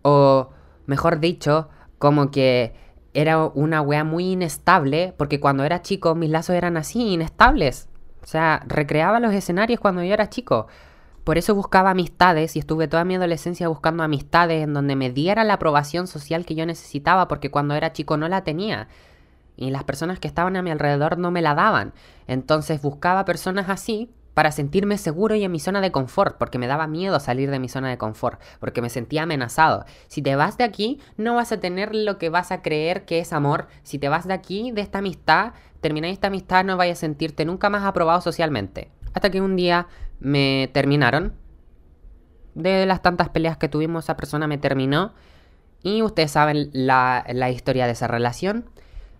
o, 0.00 0.48
mejor 0.86 1.20
dicho, 1.20 1.68
como 1.98 2.30
que 2.30 2.74
era 3.12 3.44
una 3.44 3.82
wea 3.82 4.02
muy 4.02 4.32
inestable 4.32 5.14
porque 5.18 5.38
cuando 5.38 5.64
era 5.64 5.82
chico 5.82 6.14
mis 6.14 6.30
lazos 6.30 6.56
eran 6.56 6.78
así, 6.78 7.12
inestables. 7.12 7.90
O 8.22 8.26
sea, 8.26 8.62
recreaba 8.66 9.20
los 9.20 9.34
escenarios 9.34 9.78
cuando 9.78 10.02
yo 10.02 10.14
era 10.14 10.30
chico. 10.30 10.68
Por 11.24 11.38
eso 11.38 11.54
buscaba 11.54 11.90
amistades 11.90 12.56
y 12.56 12.58
estuve 12.58 12.88
toda 12.88 13.04
mi 13.04 13.14
adolescencia 13.14 13.68
buscando 13.68 14.02
amistades 14.02 14.64
en 14.64 14.74
donde 14.74 14.96
me 14.96 15.10
diera 15.10 15.44
la 15.44 15.54
aprobación 15.54 16.08
social 16.08 16.44
que 16.44 16.56
yo 16.56 16.66
necesitaba 16.66 17.28
porque 17.28 17.50
cuando 17.50 17.74
era 17.74 17.92
chico 17.92 18.16
no 18.16 18.28
la 18.28 18.42
tenía. 18.42 18.88
Y 19.56 19.70
las 19.70 19.84
personas 19.84 20.18
que 20.18 20.26
estaban 20.26 20.56
a 20.56 20.62
mi 20.62 20.70
alrededor 20.70 21.18
no 21.18 21.30
me 21.30 21.42
la 21.42 21.54
daban. 21.54 21.92
Entonces 22.26 22.82
buscaba 22.82 23.24
personas 23.24 23.68
así 23.68 24.10
para 24.34 24.50
sentirme 24.50 24.98
seguro 24.98 25.34
y 25.34 25.44
en 25.44 25.52
mi 25.52 25.60
zona 25.60 25.80
de 25.80 25.92
confort, 25.92 26.38
porque 26.38 26.58
me 26.58 26.66
daba 26.66 26.86
miedo 26.86 27.20
salir 27.20 27.50
de 27.50 27.58
mi 27.58 27.68
zona 27.68 27.90
de 27.90 27.98
confort, 27.98 28.40
porque 28.60 28.82
me 28.82 28.88
sentía 28.88 29.24
amenazado. 29.24 29.84
Si 30.08 30.22
te 30.22 30.36
vas 30.36 30.56
de 30.56 30.64
aquí, 30.64 31.00
no 31.16 31.34
vas 31.34 31.52
a 31.52 31.60
tener 31.60 31.94
lo 31.94 32.18
que 32.18 32.30
vas 32.30 32.50
a 32.50 32.62
creer 32.62 33.04
que 33.04 33.18
es 33.18 33.32
amor. 33.32 33.68
Si 33.82 33.98
te 33.98 34.08
vas 34.08 34.26
de 34.26 34.34
aquí, 34.34 34.72
de 34.72 34.80
esta 34.80 34.98
amistad, 34.98 35.52
termináis 35.80 36.14
esta 36.14 36.28
amistad, 36.28 36.64
no 36.64 36.76
vayas 36.76 36.98
a 36.98 37.00
sentirte 37.00 37.44
nunca 37.44 37.68
más 37.68 37.84
aprobado 37.84 38.20
socialmente. 38.20 38.90
Hasta 39.14 39.30
que 39.30 39.42
un 39.42 39.56
día 39.56 39.86
me 40.22 40.70
terminaron. 40.72 41.34
De 42.54 42.86
las 42.86 43.02
tantas 43.02 43.28
peleas 43.28 43.56
que 43.56 43.68
tuvimos, 43.68 44.04
esa 44.04 44.16
persona 44.16 44.46
me 44.46 44.58
terminó. 44.58 45.12
Y 45.82 46.02
ustedes 46.02 46.30
saben 46.30 46.70
la, 46.72 47.24
historia 47.50 47.86
de 47.86 47.92
esa 47.92 48.06
relación. 48.06 48.64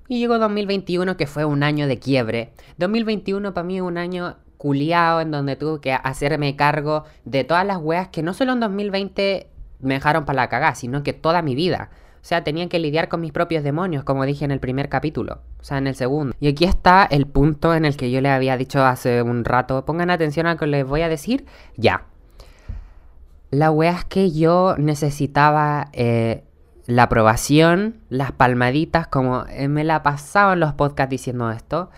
Y 0.09 0.19
llegó 0.19 0.39
2021 0.39 1.17
que 1.17 1.27
fue 1.27 1.45
un 1.45 1.63
año 1.63 1.87
de 1.87 1.99
quiebre. 1.99 2.53
2021 2.79 3.53
para 3.53 3.67
mí 3.67 3.77
es 3.77 3.83
un 3.83 3.99
año 3.99 4.37
culiado 4.59 5.21
en 5.21 5.31
donde 5.31 5.57
tuve 5.57 5.81
que 5.81 5.93
hacerme 5.93 6.55
cargo 6.55 7.05
de 7.25 7.43
todas 7.43 7.67
las 7.67 7.79
weas 7.79 8.09
que 8.09 8.23
no 8.23 8.33
solo 8.33 8.53
en 8.53 8.61
2020 8.61 9.49
me 9.81 9.95
dejaron 9.95 10.25
para 10.25 10.43
la 10.43 10.49
cagada, 10.49 10.75
sino 10.77 11.03
que 11.03 11.13
toda 11.13 11.43
mi 11.43 11.57
vida. 11.57 11.91
O 12.23 12.25
sea, 12.25 12.45
tenía 12.45 12.69
que 12.69 12.79
lidiar 12.79 13.09
con 13.09 13.21
mis 13.21 13.33
propios 13.33 13.65
demonios, 13.65 14.05
como 14.05 14.25
dije 14.25 14.45
en 14.45 14.53
el 14.53 14.61
primer 14.61 14.89
capítulo. 14.89 15.41
O 15.61 15.65
sea, 15.65 15.79
en 15.79 15.89
el 15.89 15.97
segundo. 15.97 16.37
Y 16.39 16.47
aquí 16.47 16.65
está 16.65 17.05
el 17.05 17.27
punto 17.27 17.75
en 17.75 17.85
el 17.85 17.97
que 17.97 18.13
yo 18.13 18.21
le 18.21 18.29
había 18.31 18.57
dicho 18.57 18.85
hace 18.85 19.23
un 19.23 19.45
rato. 19.45 19.85
Pongan 19.85 20.09
atención 20.09 20.47
a 20.47 20.53
lo 20.53 20.59
que 20.59 20.69
les 20.69 20.87
voy 20.87 21.03
a 21.03 21.09
decir. 21.09 21.47
Ya. 21.77 22.05
La 23.51 23.73
wea 23.73 23.91
es 23.91 24.05
que 24.05 24.31
yo 24.31 24.77
necesitaba 24.79 25.89
eh, 25.93 26.45
la 26.87 27.05
aprobación, 27.05 27.97
las 28.09 28.31
palmaditas, 28.31 29.09
como 29.09 29.45
eh, 29.49 29.67
me 29.67 29.83
la 29.83 30.05
pasaba 30.05 30.53
en 30.53 30.61
los 30.61 30.75
podcasts 30.75 31.11
diciendo 31.11 31.51
esto. 31.51 31.91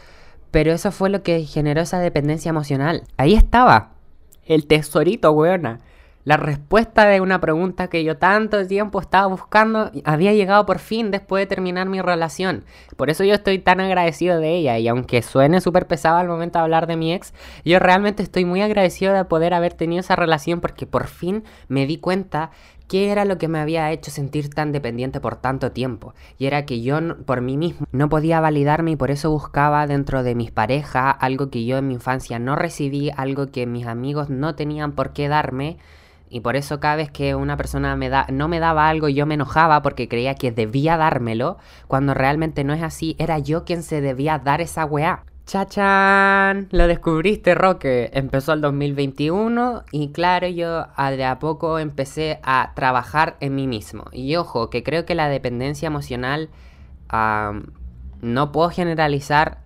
Pero 0.51 0.73
eso 0.73 0.91
fue 0.91 1.11
lo 1.11 1.23
que 1.23 1.45
generó 1.45 1.83
esa 1.83 1.99
dependencia 1.99 2.49
emocional. 2.49 3.03
Ahí 3.19 3.35
estaba. 3.35 3.91
El 4.47 4.67
tesorito, 4.67 5.33
weona. 5.33 5.81
La 6.25 6.39
respuesta 6.39 7.07
de 7.07 7.21
una 7.21 7.39
pregunta 7.43 7.89
que 7.89 8.03
yo 8.03 8.17
tanto 8.17 8.67
tiempo 8.67 8.99
estaba 8.99 9.27
buscando 9.27 9.91
había 10.05 10.33
llegado 10.33 10.65
por 10.65 10.79
fin 10.79 11.11
después 11.11 11.43
de 11.43 11.47
terminar 11.47 11.87
mi 11.87 12.01
relación. 12.01 12.65
Por 12.97 13.11
eso 13.11 13.25
yo 13.25 13.35
estoy 13.35 13.59
tan 13.59 13.81
agradecido 13.81 14.39
de 14.39 14.55
ella 14.55 14.79
y 14.79 14.89
aunque 14.89 15.21
suene 15.21 15.61
súper 15.61 15.87
pesado 15.87 16.17
al 16.17 16.27
momento 16.27 16.59
de 16.59 16.63
hablar 16.63 16.87
de 16.87 16.97
mi 16.97 17.13
ex, 17.13 17.35
yo 17.63 17.79
realmente 17.79 18.23
estoy 18.23 18.47
muy 18.47 18.63
agradecido 18.63 19.13
de 19.13 19.27
poder 19.27 19.53
haber 19.53 19.75
tenido 19.75 20.01
esa 20.01 20.17
relación 20.17 20.63
porque 20.63 20.87
por 20.87 21.09
fin 21.09 21.45
me 21.69 21.87
di 21.87 21.99
cuenta 21.99 22.53
qué 22.89 23.11
era 23.11 23.27
lo 23.27 23.37
que 23.37 23.49
me 23.49 23.59
había 23.59 23.93
hecho 23.93 24.11
sentir 24.11 24.49
tan 24.49 24.73
dependiente 24.73 25.21
por 25.21 25.37
tanto 25.37 25.73
tiempo. 25.73 26.15
Y 26.39 26.47
era 26.47 26.65
que 26.65 26.81
yo 26.81 27.19
por 27.27 27.43
mí 27.43 27.59
mismo 27.59 27.87
no 27.93 28.09
podía 28.09 28.41
validarme 28.41 28.93
y 28.93 28.97
por 28.97 29.11
eso 29.11 29.31
buscaba 29.31 29.87
dentro 29.87 30.23
de 30.23 30.35
mis 30.35 30.51
parejas 30.51 31.17
algo 31.21 31.51
que 31.51 31.67
yo 31.67 31.77
en 31.77 31.89
mi 31.89 31.95
infancia 31.95 32.39
no 32.39 32.57
recibí, 32.57 33.11
algo 33.15 33.51
que 33.51 33.67
mis 33.67 33.87
amigos 33.87 34.31
no 34.31 34.55
tenían 34.55 34.93
por 34.93 35.13
qué 35.13 35.29
darme 35.29 35.77
y 36.29 36.41
por 36.41 36.57
eso 36.57 36.81
cada 36.81 36.97
vez 36.97 37.11
que 37.11 37.35
una 37.35 37.57
persona 37.57 37.95
me 37.97 38.09
da, 38.09 38.27
no 38.31 38.49
me 38.49 38.61
daba 38.61 38.89
algo 38.89 39.09
yo 39.09 39.27
me 39.27 39.35
enojaba 39.35 39.83
porque 39.83 40.09
creía 40.09 40.35
que 40.35 40.53
debía 40.53 40.97
dármelo, 40.97 41.59
cuando 41.87 42.15
realmente 42.15 42.65
no 42.65 42.73
es 42.73 42.83
así, 42.83 43.15
era 43.19 43.39
yo 43.39 43.65
quien 43.65 43.83
se 43.83 44.01
debía 44.01 44.39
dar 44.39 44.61
esa 44.61 44.85
weá. 44.85 45.25
¡Chachán! 45.47 46.69
Lo 46.71 46.87
descubriste, 46.87 47.55
Roque. 47.55 48.11
Empezó 48.15 48.55
el 48.55 48.63
2021 48.63 49.85
y 49.93 50.11
claro, 50.11 50.49
yo 50.49 50.87
de 50.97 51.25
a 51.27 51.39
poco 51.39 51.79
empecé 51.79 52.41
a 52.43 52.73
trabajar 52.75 53.37
en 53.41 53.55
mí 53.55 53.67
mismo. 53.67 54.05
Y 54.11 54.37
ojo, 54.37 54.71
que 54.71 54.83
creo 54.83 55.05
que 55.05 55.15
la 55.15 55.29
dependencia 55.29 55.87
emocional 55.87 56.49
no 58.23 58.53
puedo 58.53 58.71
generalizar 58.71 59.59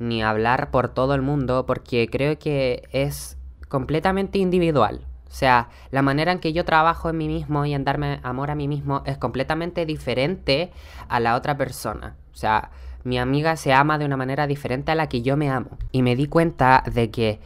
ni 0.00 0.20
hablar 0.20 0.72
por 0.72 0.88
todo 0.88 1.14
el 1.14 1.22
mundo 1.22 1.64
porque 1.64 2.08
creo 2.10 2.36
que 2.36 2.82
es 2.90 3.38
completamente 3.68 4.38
individual. 4.38 5.06
O 5.34 5.36
sea, 5.36 5.68
la 5.90 6.00
manera 6.00 6.30
en 6.30 6.38
que 6.38 6.52
yo 6.52 6.64
trabajo 6.64 7.10
en 7.10 7.18
mí 7.18 7.26
mismo 7.26 7.66
y 7.66 7.74
en 7.74 7.82
darme 7.82 8.20
amor 8.22 8.52
a 8.52 8.54
mí 8.54 8.68
mismo 8.68 9.02
es 9.04 9.18
completamente 9.18 9.84
diferente 9.84 10.70
a 11.08 11.18
la 11.18 11.34
otra 11.34 11.56
persona. 11.56 12.14
O 12.32 12.36
sea, 12.36 12.70
mi 13.02 13.18
amiga 13.18 13.56
se 13.56 13.72
ama 13.72 13.98
de 13.98 14.04
una 14.04 14.16
manera 14.16 14.46
diferente 14.46 14.92
a 14.92 14.94
la 14.94 15.08
que 15.08 15.22
yo 15.22 15.36
me 15.36 15.50
amo. 15.50 15.76
Y 15.90 16.02
me 16.02 16.14
di 16.14 16.28
cuenta 16.28 16.84
de 16.86 17.10
que 17.10 17.40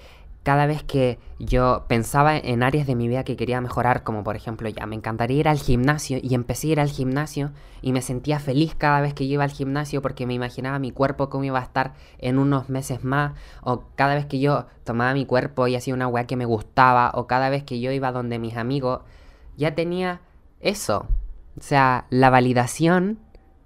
cada 0.48 0.64
vez 0.64 0.82
que 0.82 1.18
yo 1.38 1.84
pensaba 1.88 2.34
en 2.34 2.62
áreas 2.62 2.86
de 2.86 2.94
mi 2.94 3.06
vida 3.06 3.22
que 3.22 3.36
quería 3.36 3.60
mejorar, 3.60 4.02
como 4.02 4.24
por 4.24 4.34
ejemplo, 4.34 4.66
ya 4.70 4.86
me 4.86 4.96
encantaría 4.96 5.40
ir 5.40 5.46
al 5.46 5.58
gimnasio 5.58 6.18
y 6.22 6.34
empecé 6.34 6.68
a 6.68 6.70
ir 6.70 6.80
al 6.80 6.88
gimnasio 6.88 7.50
y 7.82 7.92
me 7.92 8.00
sentía 8.00 8.38
feliz 8.40 8.74
cada 8.74 9.02
vez 9.02 9.12
que 9.12 9.28
yo 9.28 9.34
iba 9.34 9.44
al 9.44 9.50
gimnasio 9.50 10.00
porque 10.00 10.24
me 10.24 10.32
imaginaba 10.32 10.78
mi 10.78 10.90
cuerpo 10.90 11.28
cómo 11.28 11.44
iba 11.44 11.58
a 11.58 11.62
estar 11.62 11.92
en 12.16 12.38
unos 12.38 12.70
meses 12.70 13.04
más, 13.04 13.34
o 13.60 13.84
cada 13.94 14.14
vez 14.14 14.24
que 14.24 14.40
yo 14.40 14.64
tomaba 14.84 15.12
mi 15.12 15.26
cuerpo 15.26 15.66
y 15.66 15.76
hacía 15.76 15.92
una 15.92 16.08
weá 16.08 16.26
que 16.26 16.36
me 16.36 16.46
gustaba, 16.46 17.10
o 17.12 17.26
cada 17.26 17.50
vez 17.50 17.62
que 17.62 17.78
yo 17.78 17.92
iba 17.92 18.10
donde 18.10 18.38
mis 18.38 18.56
amigos, 18.56 19.02
ya 19.58 19.74
tenía 19.74 20.22
eso. 20.60 21.08
O 21.58 21.62
sea, 21.62 22.06
la 22.08 22.30
validación 22.30 23.18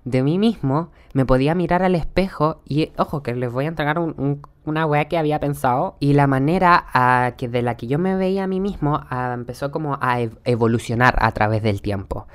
de 0.04 0.24
mí 0.24 0.36
mismo, 0.36 0.90
me 1.12 1.24
podía 1.24 1.54
mirar 1.54 1.84
al 1.84 1.94
espejo 1.94 2.60
y, 2.64 2.90
ojo, 2.98 3.22
que 3.22 3.36
les 3.36 3.52
voy 3.52 3.66
a 3.66 3.68
entregar 3.68 4.00
una 4.64 4.86
weá 4.86 5.06
que 5.06 5.18
había 5.18 5.40
pensado. 5.40 5.96
Y 6.00 6.14
la 6.14 6.26
manera 6.26 7.34
que 7.36 7.48
de 7.48 7.62
la 7.62 7.76
que 7.76 7.86
yo 7.86 7.98
me 7.98 8.16
veía 8.16 8.44
a 8.44 8.46
mí 8.46 8.60
mismo 8.60 9.00
empezó 9.10 9.70
como 9.70 9.98
a 10.00 10.20
evolucionar 10.44 11.16
a 11.18 11.32
través 11.32 11.62
del 11.62 11.82
tiempo. 11.82 12.26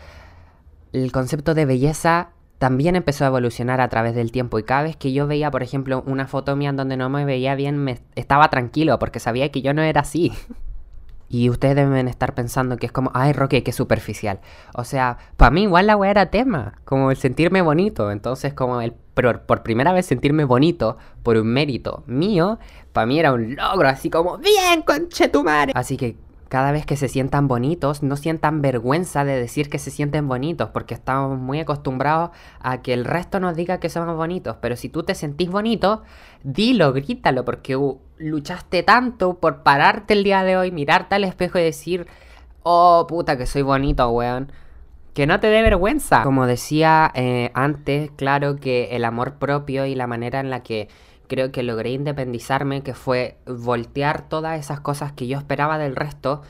El 0.94 1.12
concepto 1.12 1.54
de 1.54 1.66
belleza 1.66 2.30
también 2.58 2.96
empezó 2.96 3.24
a 3.24 3.28
evolucionar 3.28 3.82
a 3.82 3.88
través 3.88 4.16
del 4.16 4.32
tiempo 4.32 4.58
y 4.58 4.64
cada 4.64 4.84
vez 4.84 4.96
que 4.96 5.14
yo 5.14 5.28
veía, 5.28 5.52
por 5.52 5.62
ejemplo, 5.62 6.04
una 6.08 6.28
foto 6.28 6.56
mía 6.56 6.70
en 6.70 6.76
donde 6.76 6.98
no 6.98 7.10
me 7.10 7.24
veía 7.24 7.56
bien, 7.56 7.78
me 7.78 8.00
estaba 8.16 8.50
tranquilo 8.50 8.98
porque 9.00 9.20
sabía 9.20 9.52
que 9.52 9.62
yo 9.62 9.74
no 9.74 9.82
era 9.82 10.02
así. 10.02 10.34
Y 11.30 11.50
ustedes 11.50 11.76
deben 11.76 12.08
estar 12.08 12.34
pensando 12.34 12.78
que 12.78 12.86
es 12.86 12.92
como, 12.92 13.12
ay, 13.14 13.34
Roque, 13.34 13.64
qué 13.64 13.72
superficial. 13.72 14.40
O 14.74 14.84
sea, 14.84 15.18
para 15.36 15.52
mí 15.52 15.64
igual 15.64 15.88
la 15.88 15.98
weá 15.98 16.12
era 16.12 16.32
tema, 16.32 16.80
como 16.86 17.12
el 17.12 17.18
sentirme 17.18 17.62
bonito. 17.62 18.12
Entonces, 18.12 18.54
como 18.54 18.82
el 18.82 18.94
por 19.46 19.64
primera 19.64 19.94
vez 19.94 20.06
sentirme 20.06 20.46
bonito 20.46 20.98
por 21.24 21.38
un 21.38 21.48
mérito 21.48 22.04
mío, 22.06 22.60
para 22.94 23.08
mí 23.08 23.20
era 23.20 23.34
un 23.34 23.56
logro, 23.56 23.90
así 23.90 24.10
como, 24.10 24.38
bien, 24.38 24.84
conchetumare. 24.84 25.72
Así 25.76 25.98
que 25.98 26.18
cada 26.50 26.72
vez 26.72 26.86
que 26.86 26.96
se 26.96 27.08
sientan 27.08 27.48
bonitos, 27.48 28.04
no 28.04 28.16
sientan 28.16 28.62
vergüenza 28.62 29.26
de 29.26 29.38
decir 29.38 29.70
que 29.70 29.80
se 29.80 29.92
sienten 29.92 30.28
bonitos, 30.28 30.70
porque 30.70 30.94
estamos 30.94 31.38
muy 31.38 31.60
acostumbrados 31.60 32.30
a 32.60 32.82
que 32.82 32.94
el 32.94 33.06
resto 33.06 33.40
nos 33.40 33.56
diga 33.56 33.80
que 33.80 33.90
somos 33.90 34.16
bonitos. 34.16 34.58
Pero 34.62 34.76
si 34.76 34.88
tú 34.88 35.04
te 35.04 35.16
sentís 35.16 35.50
bonito, 35.50 36.04
dilo, 36.44 36.94
grítalo, 36.94 37.44
porque 37.44 37.76
luchaste 38.18 38.84
tanto 38.84 39.36
por 39.36 39.64
pararte 39.64 40.14
el 40.14 40.24
día 40.24 40.44
de 40.44 40.58
hoy, 40.58 40.72
mirarte 40.72 41.16
al 41.16 41.24
espejo 41.24 41.60
y 41.60 41.64
decir, 41.64 42.08
oh 42.64 43.06
puta 43.08 43.38
que 43.38 43.46
soy 43.46 43.62
bonito, 43.62 44.10
weón. 44.10 44.52
Que 45.14 45.26
no 45.26 45.40
te 45.40 45.48
dé 45.48 45.62
vergüenza. 45.64 46.24
Como 46.24 46.46
decía 46.46 47.12
eh, 47.16 47.50
antes, 47.56 48.12
claro 48.16 48.58
que 48.58 48.96
el 48.96 49.04
amor 49.04 49.36
propio 49.36 49.86
y 49.86 49.96
la 49.96 50.06
manera 50.06 50.40
en 50.40 50.50
la 50.50 50.62
que 50.62 50.90
creo 51.28 51.52
que 51.52 51.64
logré 51.64 51.92
independizarme, 51.92 52.84
que 52.84 52.94
fue 52.94 53.38
voltear 53.46 54.30
todas 54.30 54.60
esas 54.60 54.80
cosas 54.80 55.12
que 55.12 55.28
yo 55.28 55.38
esperaba 55.38 55.78
del 55.78 55.96
resto 55.96 56.44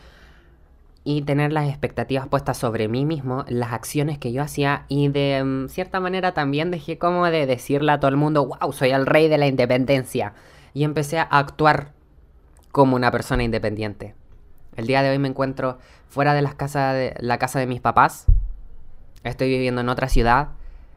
y 1.03 1.21
tener 1.21 1.53
las 1.53 1.69
expectativas 1.69 2.27
puestas 2.27 2.57
sobre 2.57 2.89
mí 2.89 3.05
mismo, 3.05 3.45
las 3.47 3.71
acciones 3.71 4.17
que 4.17 4.33
yo 4.33 4.41
hacía 4.41 4.83
y 4.89 5.07
de 5.07 5.41
mm, 5.41 5.69
cierta 5.69 6.01
manera 6.01 6.33
también 6.33 6.69
dejé 6.69 6.97
como 6.97 7.25
de 7.27 7.45
decirle 7.45 7.93
a 7.93 8.00
todo 8.01 8.09
el 8.09 8.17
mundo, 8.17 8.45
wow, 8.45 8.74
soy 8.74 8.89
el 8.89 9.05
rey 9.05 9.29
de 9.29 9.38
la 9.38 9.47
independencia. 9.47 10.33
Y 10.74 10.83
empecé 10.83 11.19
a 11.19 11.24
actuar 11.24 11.93
como 12.71 12.95
una 12.95 13.12
persona 13.12 13.43
independiente. 13.43 14.15
El 14.75 14.86
día 14.86 15.01
de 15.01 15.09
hoy 15.09 15.17
me 15.17 15.27
encuentro 15.27 15.79
fuera 16.07 16.33
de, 16.36 16.43
las 16.43 16.53
casas 16.53 16.93
de 16.93 17.15
la 17.19 17.39
casa 17.39 17.59
de 17.59 17.65
mis 17.65 17.81
papás. 17.81 18.25
Estoy 19.24 19.50
viviendo 19.50 19.81
en 19.81 19.89
otra 19.89 20.07
ciudad. 20.07 20.50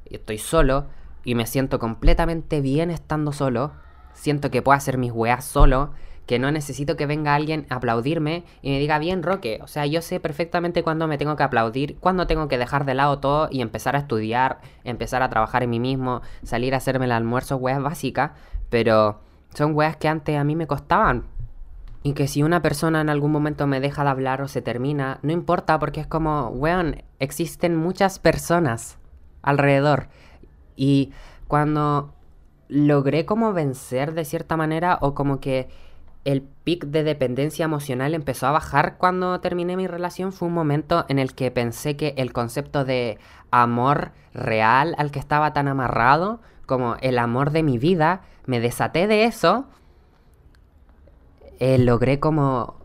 Estoy 0.05 0.39
solo 0.39 0.87
y 1.25 1.35
me 1.35 1.47
siento 1.47 1.79
completamente 1.79 2.61
bien 2.61 2.91
estando 2.91 3.33
solo. 3.33 3.73
Siento 4.13 4.51
que 4.51 4.61
puedo 4.61 4.77
hacer 4.77 4.99
mis 4.99 5.13
weas 5.13 5.45
solo, 5.45 5.93
que 6.27 6.39
no 6.39 6.51
necesito 6.53 6.97
que 6.97 7.07
venga 7.07 7.35
alguien 7.35 7.67
a 7.71 7.77
aplaudirme 7.77 8.45
y 8.61 8.71
me 8.71 8.79
diga 8.79 8.99
bien 8.99 9.23
Roque. 9.23 9.61
O 9.63 9.67
sea, 9.67 9.87
yo 9.87 10.03
sé 10.03 10.21
perfectamente 10.21 10.83
cuándo 10.83 11.07
me 11.09 11.17
tengo 11.17 11.37
que 11.37 11.43
aplaudir, 11.43 11.97
cuándo 12.01 12.27
tengo 12.27 12.49
que 12.49 12.59
dejar 12.59 12.85
de 12.85 12.95
lado 12.95 13.19
todo 13.19 13.49
y 13.51 13.63
empezar 13.63 13.97
a 13.97 14.01
estudiar, 14.01 14.61
empezar 14.85 15.23
a 15.23 15.31
trabajar 15.31 15.63
en 15.63 15.71
mí 15.71 15.81
mismo, 15.81 16.21
salir 16.43 16.75
a 16.75 16.77
hacerme 16.77 17.07
el 17.07 17.13
almuerzo, 17.13 17.57
weas 17.57 17.83
básicas, 17.83 18.33
pero 18.69 19.21
son 19.55 19.75
weas 19.75 19.97
que 19.97 20.09
antes 20.09 20.37
a 20.37 20.45
mí 20.45 20.57
me 20.57 20.67
costaban. 20.67 21.25
Y 22.03 22.15
que 22.15 22.29
si 22.29 22.43
una 22.43 22.63
persona 22.63 23.03
en 23.03 23.11
algún 23.11 23.31
momento 23.31 23.67
me 23.67 23.81
deja 23.81 24.05
de 24.05 24.11
hablar 24.11 24.41
o 24.41 24.49
se 24.49 24.63
termina, 24.63 25.19
no 25.23 25.33
importa 25.33 25.79
porque 25.79 26.01
es 26.01 26.07
como, 26.07 26.49
weón, 26.49 27.03
existen 27.19 27.77
muchas 27.77 28.19
personas 28.19 28.99
alrededor 29.43 30.09
y 30.77 31.13
cuando 31.47 32.15
logré 32.69 33.27
como 33.27 33.53
vencer 33.53 34.15
de 34.15 34.25
cierta 34.25 34.57
manera 34.57 34.99
o 35.03 35.15
como 35.15 35.41
que 35.41 35.69
el 36.25 36.43
pic 36.43 36.87
de 36.87 37.03
dependencia 37.03 37.65
emocional 37.65 38.15
empezó 38.15 38.47
a 38.47 38.53
bajar 38.53 38.97
cuando 38.97 39.41
terminé 39.41 39.77
mi 39.77 39.87
relación 39.87 40.33
fue 40.33 40.49
un 40.49 40.55
momento 40.55 41.05
en 41.09 41.19
el 41.19 41.35
que 41.35 41.51
pensé 41.51 41.97
que 41.97 42.15
el 42.17 42.33
concepto 42.33 42.85
de 42.85 43.19
amor 43.51 44.13
real 44.33 44.95
al 44.97 45.11
que 45.11 45.19
estaba 45.19 45.53
tan 45.53 45.69
amarrado 45.69 46.41
como 46.71 46.95
el 47.01 47.19
amor 47.19 47.51
de 47.51 47.65
mi 47.65 47.79
vida, 47.79 48.21
me 48.47 48.61
desaté 48.61 49.09
de 49.09 49.25
eso, 49.25 49.65
eh, 51.59 51.79
logré 51.79 52.21
como 52.21 52.77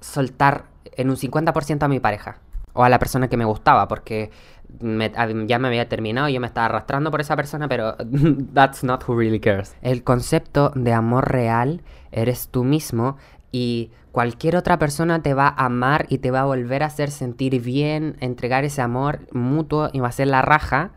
soltar 0.00 0.66
en 0.96 1.10
un 1.10 1.16
50% 1.16 1.82
a 1.82 1.88
mi 1.88 1.98
pareja 1.98 2.38
o 2.72 2.84
a 2.84 2.88
la 2.88 3.00
persona 3.00 3.26
que 3.26 3.36
me 3.36 3.44
gustaba, 3.44 3.88
porque 3.88 4.30
ya 4.78 5.58
me 5.58 5.68
había 5.68 5.88
terminado, 5.88 6.28
yo 6.28 6.40
me 6.40 6.46
estaba 6.46 6.66
arrastrando 6.66 7.10
por 7.10 7.20
esa 7.20 7.34
persona, 7.34 7.66
pero 7.68 7.96
that's 8.54 8.84
not 8.84 9.02
who 9.08 9.16
really 9.16 9.40
cares. 9.40 9.74
El 9.82 10.04
concepto 10.04 10.70
de 10.76 10.92
amor 10.92 11.32
real 11.32 11.82
eres 12.12 12.46
tú 12.46 12.62
mismo 12.62 13.16
y 13.50 13.90
cualquier 14.12 14.54
otra 14.54 14.78
persona 14.78 15.20
te 15.20 15.34
va 15.34 15.48
a 15.48 15.66
amar 15.66 16.06
y 16.10 16.18
te 16.18 16.30
va 16.30 16.42
a 16.42 16.44
volver 16.44 16.84
a 16.84 16.86
hacer 16.86 17.10
sentir 17.10 17.60
bien, 17.60 18.16
entregar 18.20 18.62
ese 18.62 18.82
amor 18.82 19.26
mutuo 19.32 19.90
y 19.92 19.98
va 19.98 20.06
a 20.06 20.12
ser 20.12 20.28
la 20.28 20.42
raja 20.42 20.92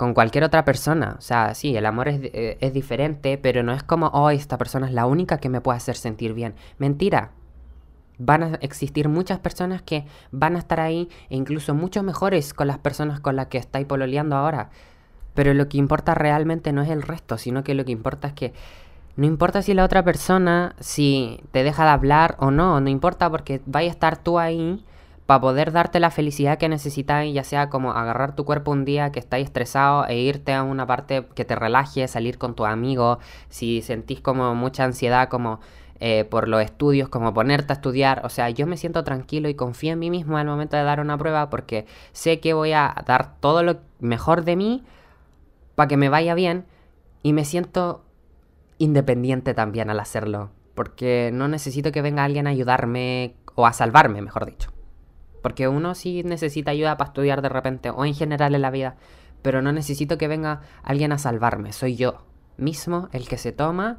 con 0.00 0.14
cualquier 0.14 0.44
otra 0.44 0.64
persona. 0.64 1.16
O 1.18 1.20
sea, 1.20 1.52
sí, 1.54 1.76
el 1.76 1.84
amor 1.84 2.08
es, 2.08 2.20
eh, 2.22 2.56
es 2.62 2.72
diferente, 2.72 3.36
pero 3.36 3.62
no 3.62 3.74
es 3.74 3.82
como, 3.82 4.06
oh, 4.06 4.30
esta 4.30 4.56
persona 4.56 4.86
es 4.86 4.94
la 4.94 5.04
única 5.04 5.36
que 5.36 5.50
me 5.50 5.60
puede 5.60 5.76
hacer 5.76 5.94
sentir 5.94 6.32
bien. 6.32 6.54
Mentira, 6.78 7.32
van 8.16 8.42
a 8.42 8.54
existir 8.62 9.10
muchas 9.10 9.40
personas 9.40 9.82
que 9.82 10.06
van 10.30 10.56
a 10.56 10.58
estar 10.58 10.80
ahí 10.80 11.10
e 11.28 11.36
incluso 11.36 11.74
mucho 11.74 12.02
mejores 12.02 12.54
con 12.54 12.66
las 12.66 12.78
personas 12.78 13.20
con 13.20 13.36
las 13.36 13.48
que 13.48 13.58
estáis 13.58 13.86
pololeando 13.86 14.36
ahora. 14.36 14.70
Pero 15.34 15.52
lo 15.52 15.68
que 15.68 15.76
importa 15.76 16.14
realmente 16.14 16.72
no 16.72 16.80
es 16.80 16.88
el 16.88 17.02
resto, 17.02 17.36
sino 17.36 17.62
que 17.62 17.74
lo 17.74 17.84
que 17.84 17.92
importa 17.92 18.28
es 18.28 18.32
que 18.32 18.54
no 19.16 19.26
importa 19.26 19.60
si 19.60 19.74
la 19.74 19.84
otra 19.84 20.02
persona, 20.02 20.76
si 20.80 21.44
te 21.52 21.62
deja 21.62 21.84
de 21.84 21.90
hablar 21.90 22.36
o 22.38 22.50
no, 22.50 22.80
no 22.80 22.88
importa 22.88 23.28
porque 23.28 23.60
vaya 23.66 23.90
a 23.90 23.92
estar 23.92 24.16
tú 24.16 24.38
ahí 24.38 24.82
para 25.30 25.42
poder 25.42 25.70
darte 25.70 26.00
la 26.00 26.10
felicidad 26.10 26.58
que 26.58 26.68
necesitáis, 26.68 27.32
ya 27.32 27.44
sea 27.44 27.70
como 27.70 27.92
agarrar 27.92 28.34
tu 28.34 28.44
cuerpo 28.44 28.72
un 28.72 28.84
día 28.84 29.12
que 29.12 29.20
estáis 29.20 29.44
estresado 29.44 30.04
e 30.08 30.18
irte 30.18 30.52
a 30.52 30.64
una 30.64 30.88
parte 30.88 31.24
que 31.36 31.44
te 31.44 31.54
relaje, 31.54 32.08
salir 32.08 32.36
con 32.36 32.56
tu 32.56 32.64
amigo, 32.64 33.20
si 33.48 33.80
sentís 33.80 34.20
como 34.20 34.56
mucha 34.56 34.82
ansiedad, 34.82 35.28
como 35.28 35.60
eh, 36.00 36.24
por 36.24 36.48
los 36.48 36.60
estudios, 36.60 37.08
como 37.08 37.32
ponerte 37.32 37.72
a 37.72 37.76
estudiar. 37.76 38.26
O 38.26 38.28
sea, 38.28 38.50
yo 38.50 38.66
me 38.66 38.76
siento 38.76 39.04
tranquilo 39.04 39.48
y 39.48 39.54
confío 39.54 39.92
en 39.92 40.00
mí 40.00 40.10
mismo 40.10 40.36
al 40.36 40.48
momento 40.48 40.76
de 40.76 40.82
dar 40.82 40.98
una 40.98 41.16
prueba 41.16 41.48
porque 41.48 41.86
sé 42.10 42.40
que 42.40 42.52
voy 42.52 42.72
a 42.72 42.92
dar 43.06 43.38
todo 43.38 43.62
lo 43.62 43.76
mejor 44.00 44.42
de 44.42 44.56
mí 44.56 44.82
para 45.76 45.86
que 45.86 45.96
me 45.96 46.08
vaya 46.08 46.34
bien 46.34 46.64
y 47.22 47.34
me 47.34 47.44
siento 47.44 48.02
independiente 48.78 49.54
también 49.54 49.90
al 49.90 50.00
hacerlo. 50.00 50.50
Porque 50.74 51.30
no 51.32 51.46
necesito 51.46 51.92
que 51.92 52.02
venga 52.02 52.24
alguien 52.24 52.48
a 52.48 52.50
ayudarme 52.50 53.36
o 53.54 53.64
a 53.64 53.72
salvarme, 53.72 54.22
mejor 54.22 54.44
dicho. 54.44 54.72
Porque 55.42 55.68
uno 55.68 55.94
sí 55.94 56.22
necesita 56.24 56.70
ayuda 56.70 56.96
para 56.96 57.08
estudiar 57.08 57.42
de 57.42 57.48
repente 57.48 57.90
o 57.90 58.04
en 58.04 58.14
general 58.14 58.54
en 58.54 58.62
la 58.62 58.70
vida. 58.70 58.96
Pero 59.42 59.62
no 59.62 59.72
necesito 59.72 60.18
que 60.18 60.28
venga 60.28 60.60
alguien 60.82 61.12
a 61.12 61.18
salvarme. 61.18 61.72
Soy 61.72 61.96
yo 61.96 62.24
mismo 62.56 63.08
el 63.12 63.26
que 63.28 63.38
se 63.38 63.52
toma 63.52 63.98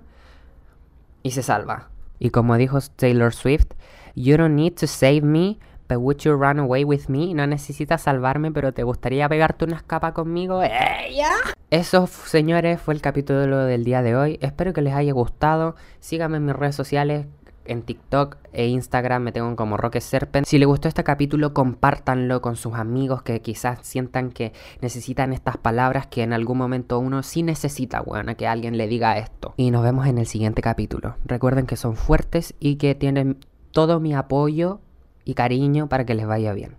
y 1.24 1.32
se 1.32 1.44
salva. 1.44 1.90
Y 2.20 2.30
como 2.30 2.56
dijo 2.58 2.80
Taylor 2.96 3.34
Swift, 3.34 3.74
You 4.16 4.38
don't 4.38 4.56
need 4.56 4.74
to 4.76 4.88
save 4.88 5.22
me, 5.22 5.58
but 5.88 5.98
would 5.98 6.18
you 6.18 6.34
run 6.34 6.60
away 6.60 6.84
with 6.84 7.08
me? 7.08 7.34
No 7.34 7.48
necesitas 7.48 8.02
salvarme, 8.02 8.52
pero 8.52 8.74
te 8.74 8.84
gustaría 8.84 9.28
pegarte 9.30 9.66
una 9.66 9.78
escapa 9.78 10.14
conmigo. 10.14 10.62
¿Ella? 10.62 11.32
Eso, 11.70 12.08
señores, 12.08 12.82
fue 12.82 12.94
el 12.94 13.02
capítulo 13.02 13.66
del 13.66 13.86
día 13.86 14.02
de 14.02 14.16
hoy. 14.16 14.38
Espero 14.42 14.74
que 14.74 14.82
les 14.82 14.94
haya 14.94 15.14
gustado. 15.14 15.76
Síganme 16.00 16.38
en 16.38 16.46
mis 16.46 16.56
redes 16.56 16.76
sociales, 16.76 17.28
en 17.66 17.84
TikTok 17.84 18.38
e 18.54 18.68
Instagram 18.68 19.24
me 19.24 19.32
tengo 19.32 19.56
como 19.56 19.78
Roque 19.78 20.02
Serpent. 20.02 20.46
Si 20.46 20.58
les 20.58 20.68
gustó 20.68 20.88
este 20.88 21.04
capítulo, 21.04 21.54
compártanlo 21.54 22.42
con 22.42 22.56
sus 22.56 22.74
amigos 22.76 23.22
que 23.24 23.42
quizás 23.42 23.80
sientan 23.82 24.32
que 24.32 24.54
necesitan 24.82 25.34
estas 25.34 25.58
palabras 25.58 26.08
que 26.08 26.24
en 26.24 26.34
algún 26.34 26.58
momento 26.58 27.00
uno 27.00 27.24
sí 27.24 27.44
necesita, 27.44 28.02
bueno, 28.02 28.36
que 28.36 28.48
alguien 28.48 28.78
le 28.78 28.88
diga 28.88 29.18
esto. 29.18 29.54
Y 29.58 29.72
nos 29.72 29.84
vemos 29.84 30.08
en 30.08 30.18
el 30.18 30.26
siguiente 30.26 30.62
capítulo. 30.62 31.16
Recuerden 31.26 31.66
que 31.66 31.76
son 31.76 31.96
fuertes 31.96 32.56
y 32.60 32.76
que 32.76 32.96
tienen 32.96 33.38
todo 33.72 34.00
mi 34.00 34.14
apoyo 34.14 34.80
y 35.26 35.34
cariño 35.34 35.88
para 35.88 36.06
que 36.06 36.16
les 36.16 36.28
vaya 36.28 36.54
bien. 36.54 36.76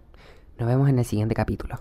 Nos 0.59 0.69
vemos 0.69 0.89
en 0.89 0.99
el 0.99 1.05
siguiente 1.05 1.35
capítulo. 1.35 1.81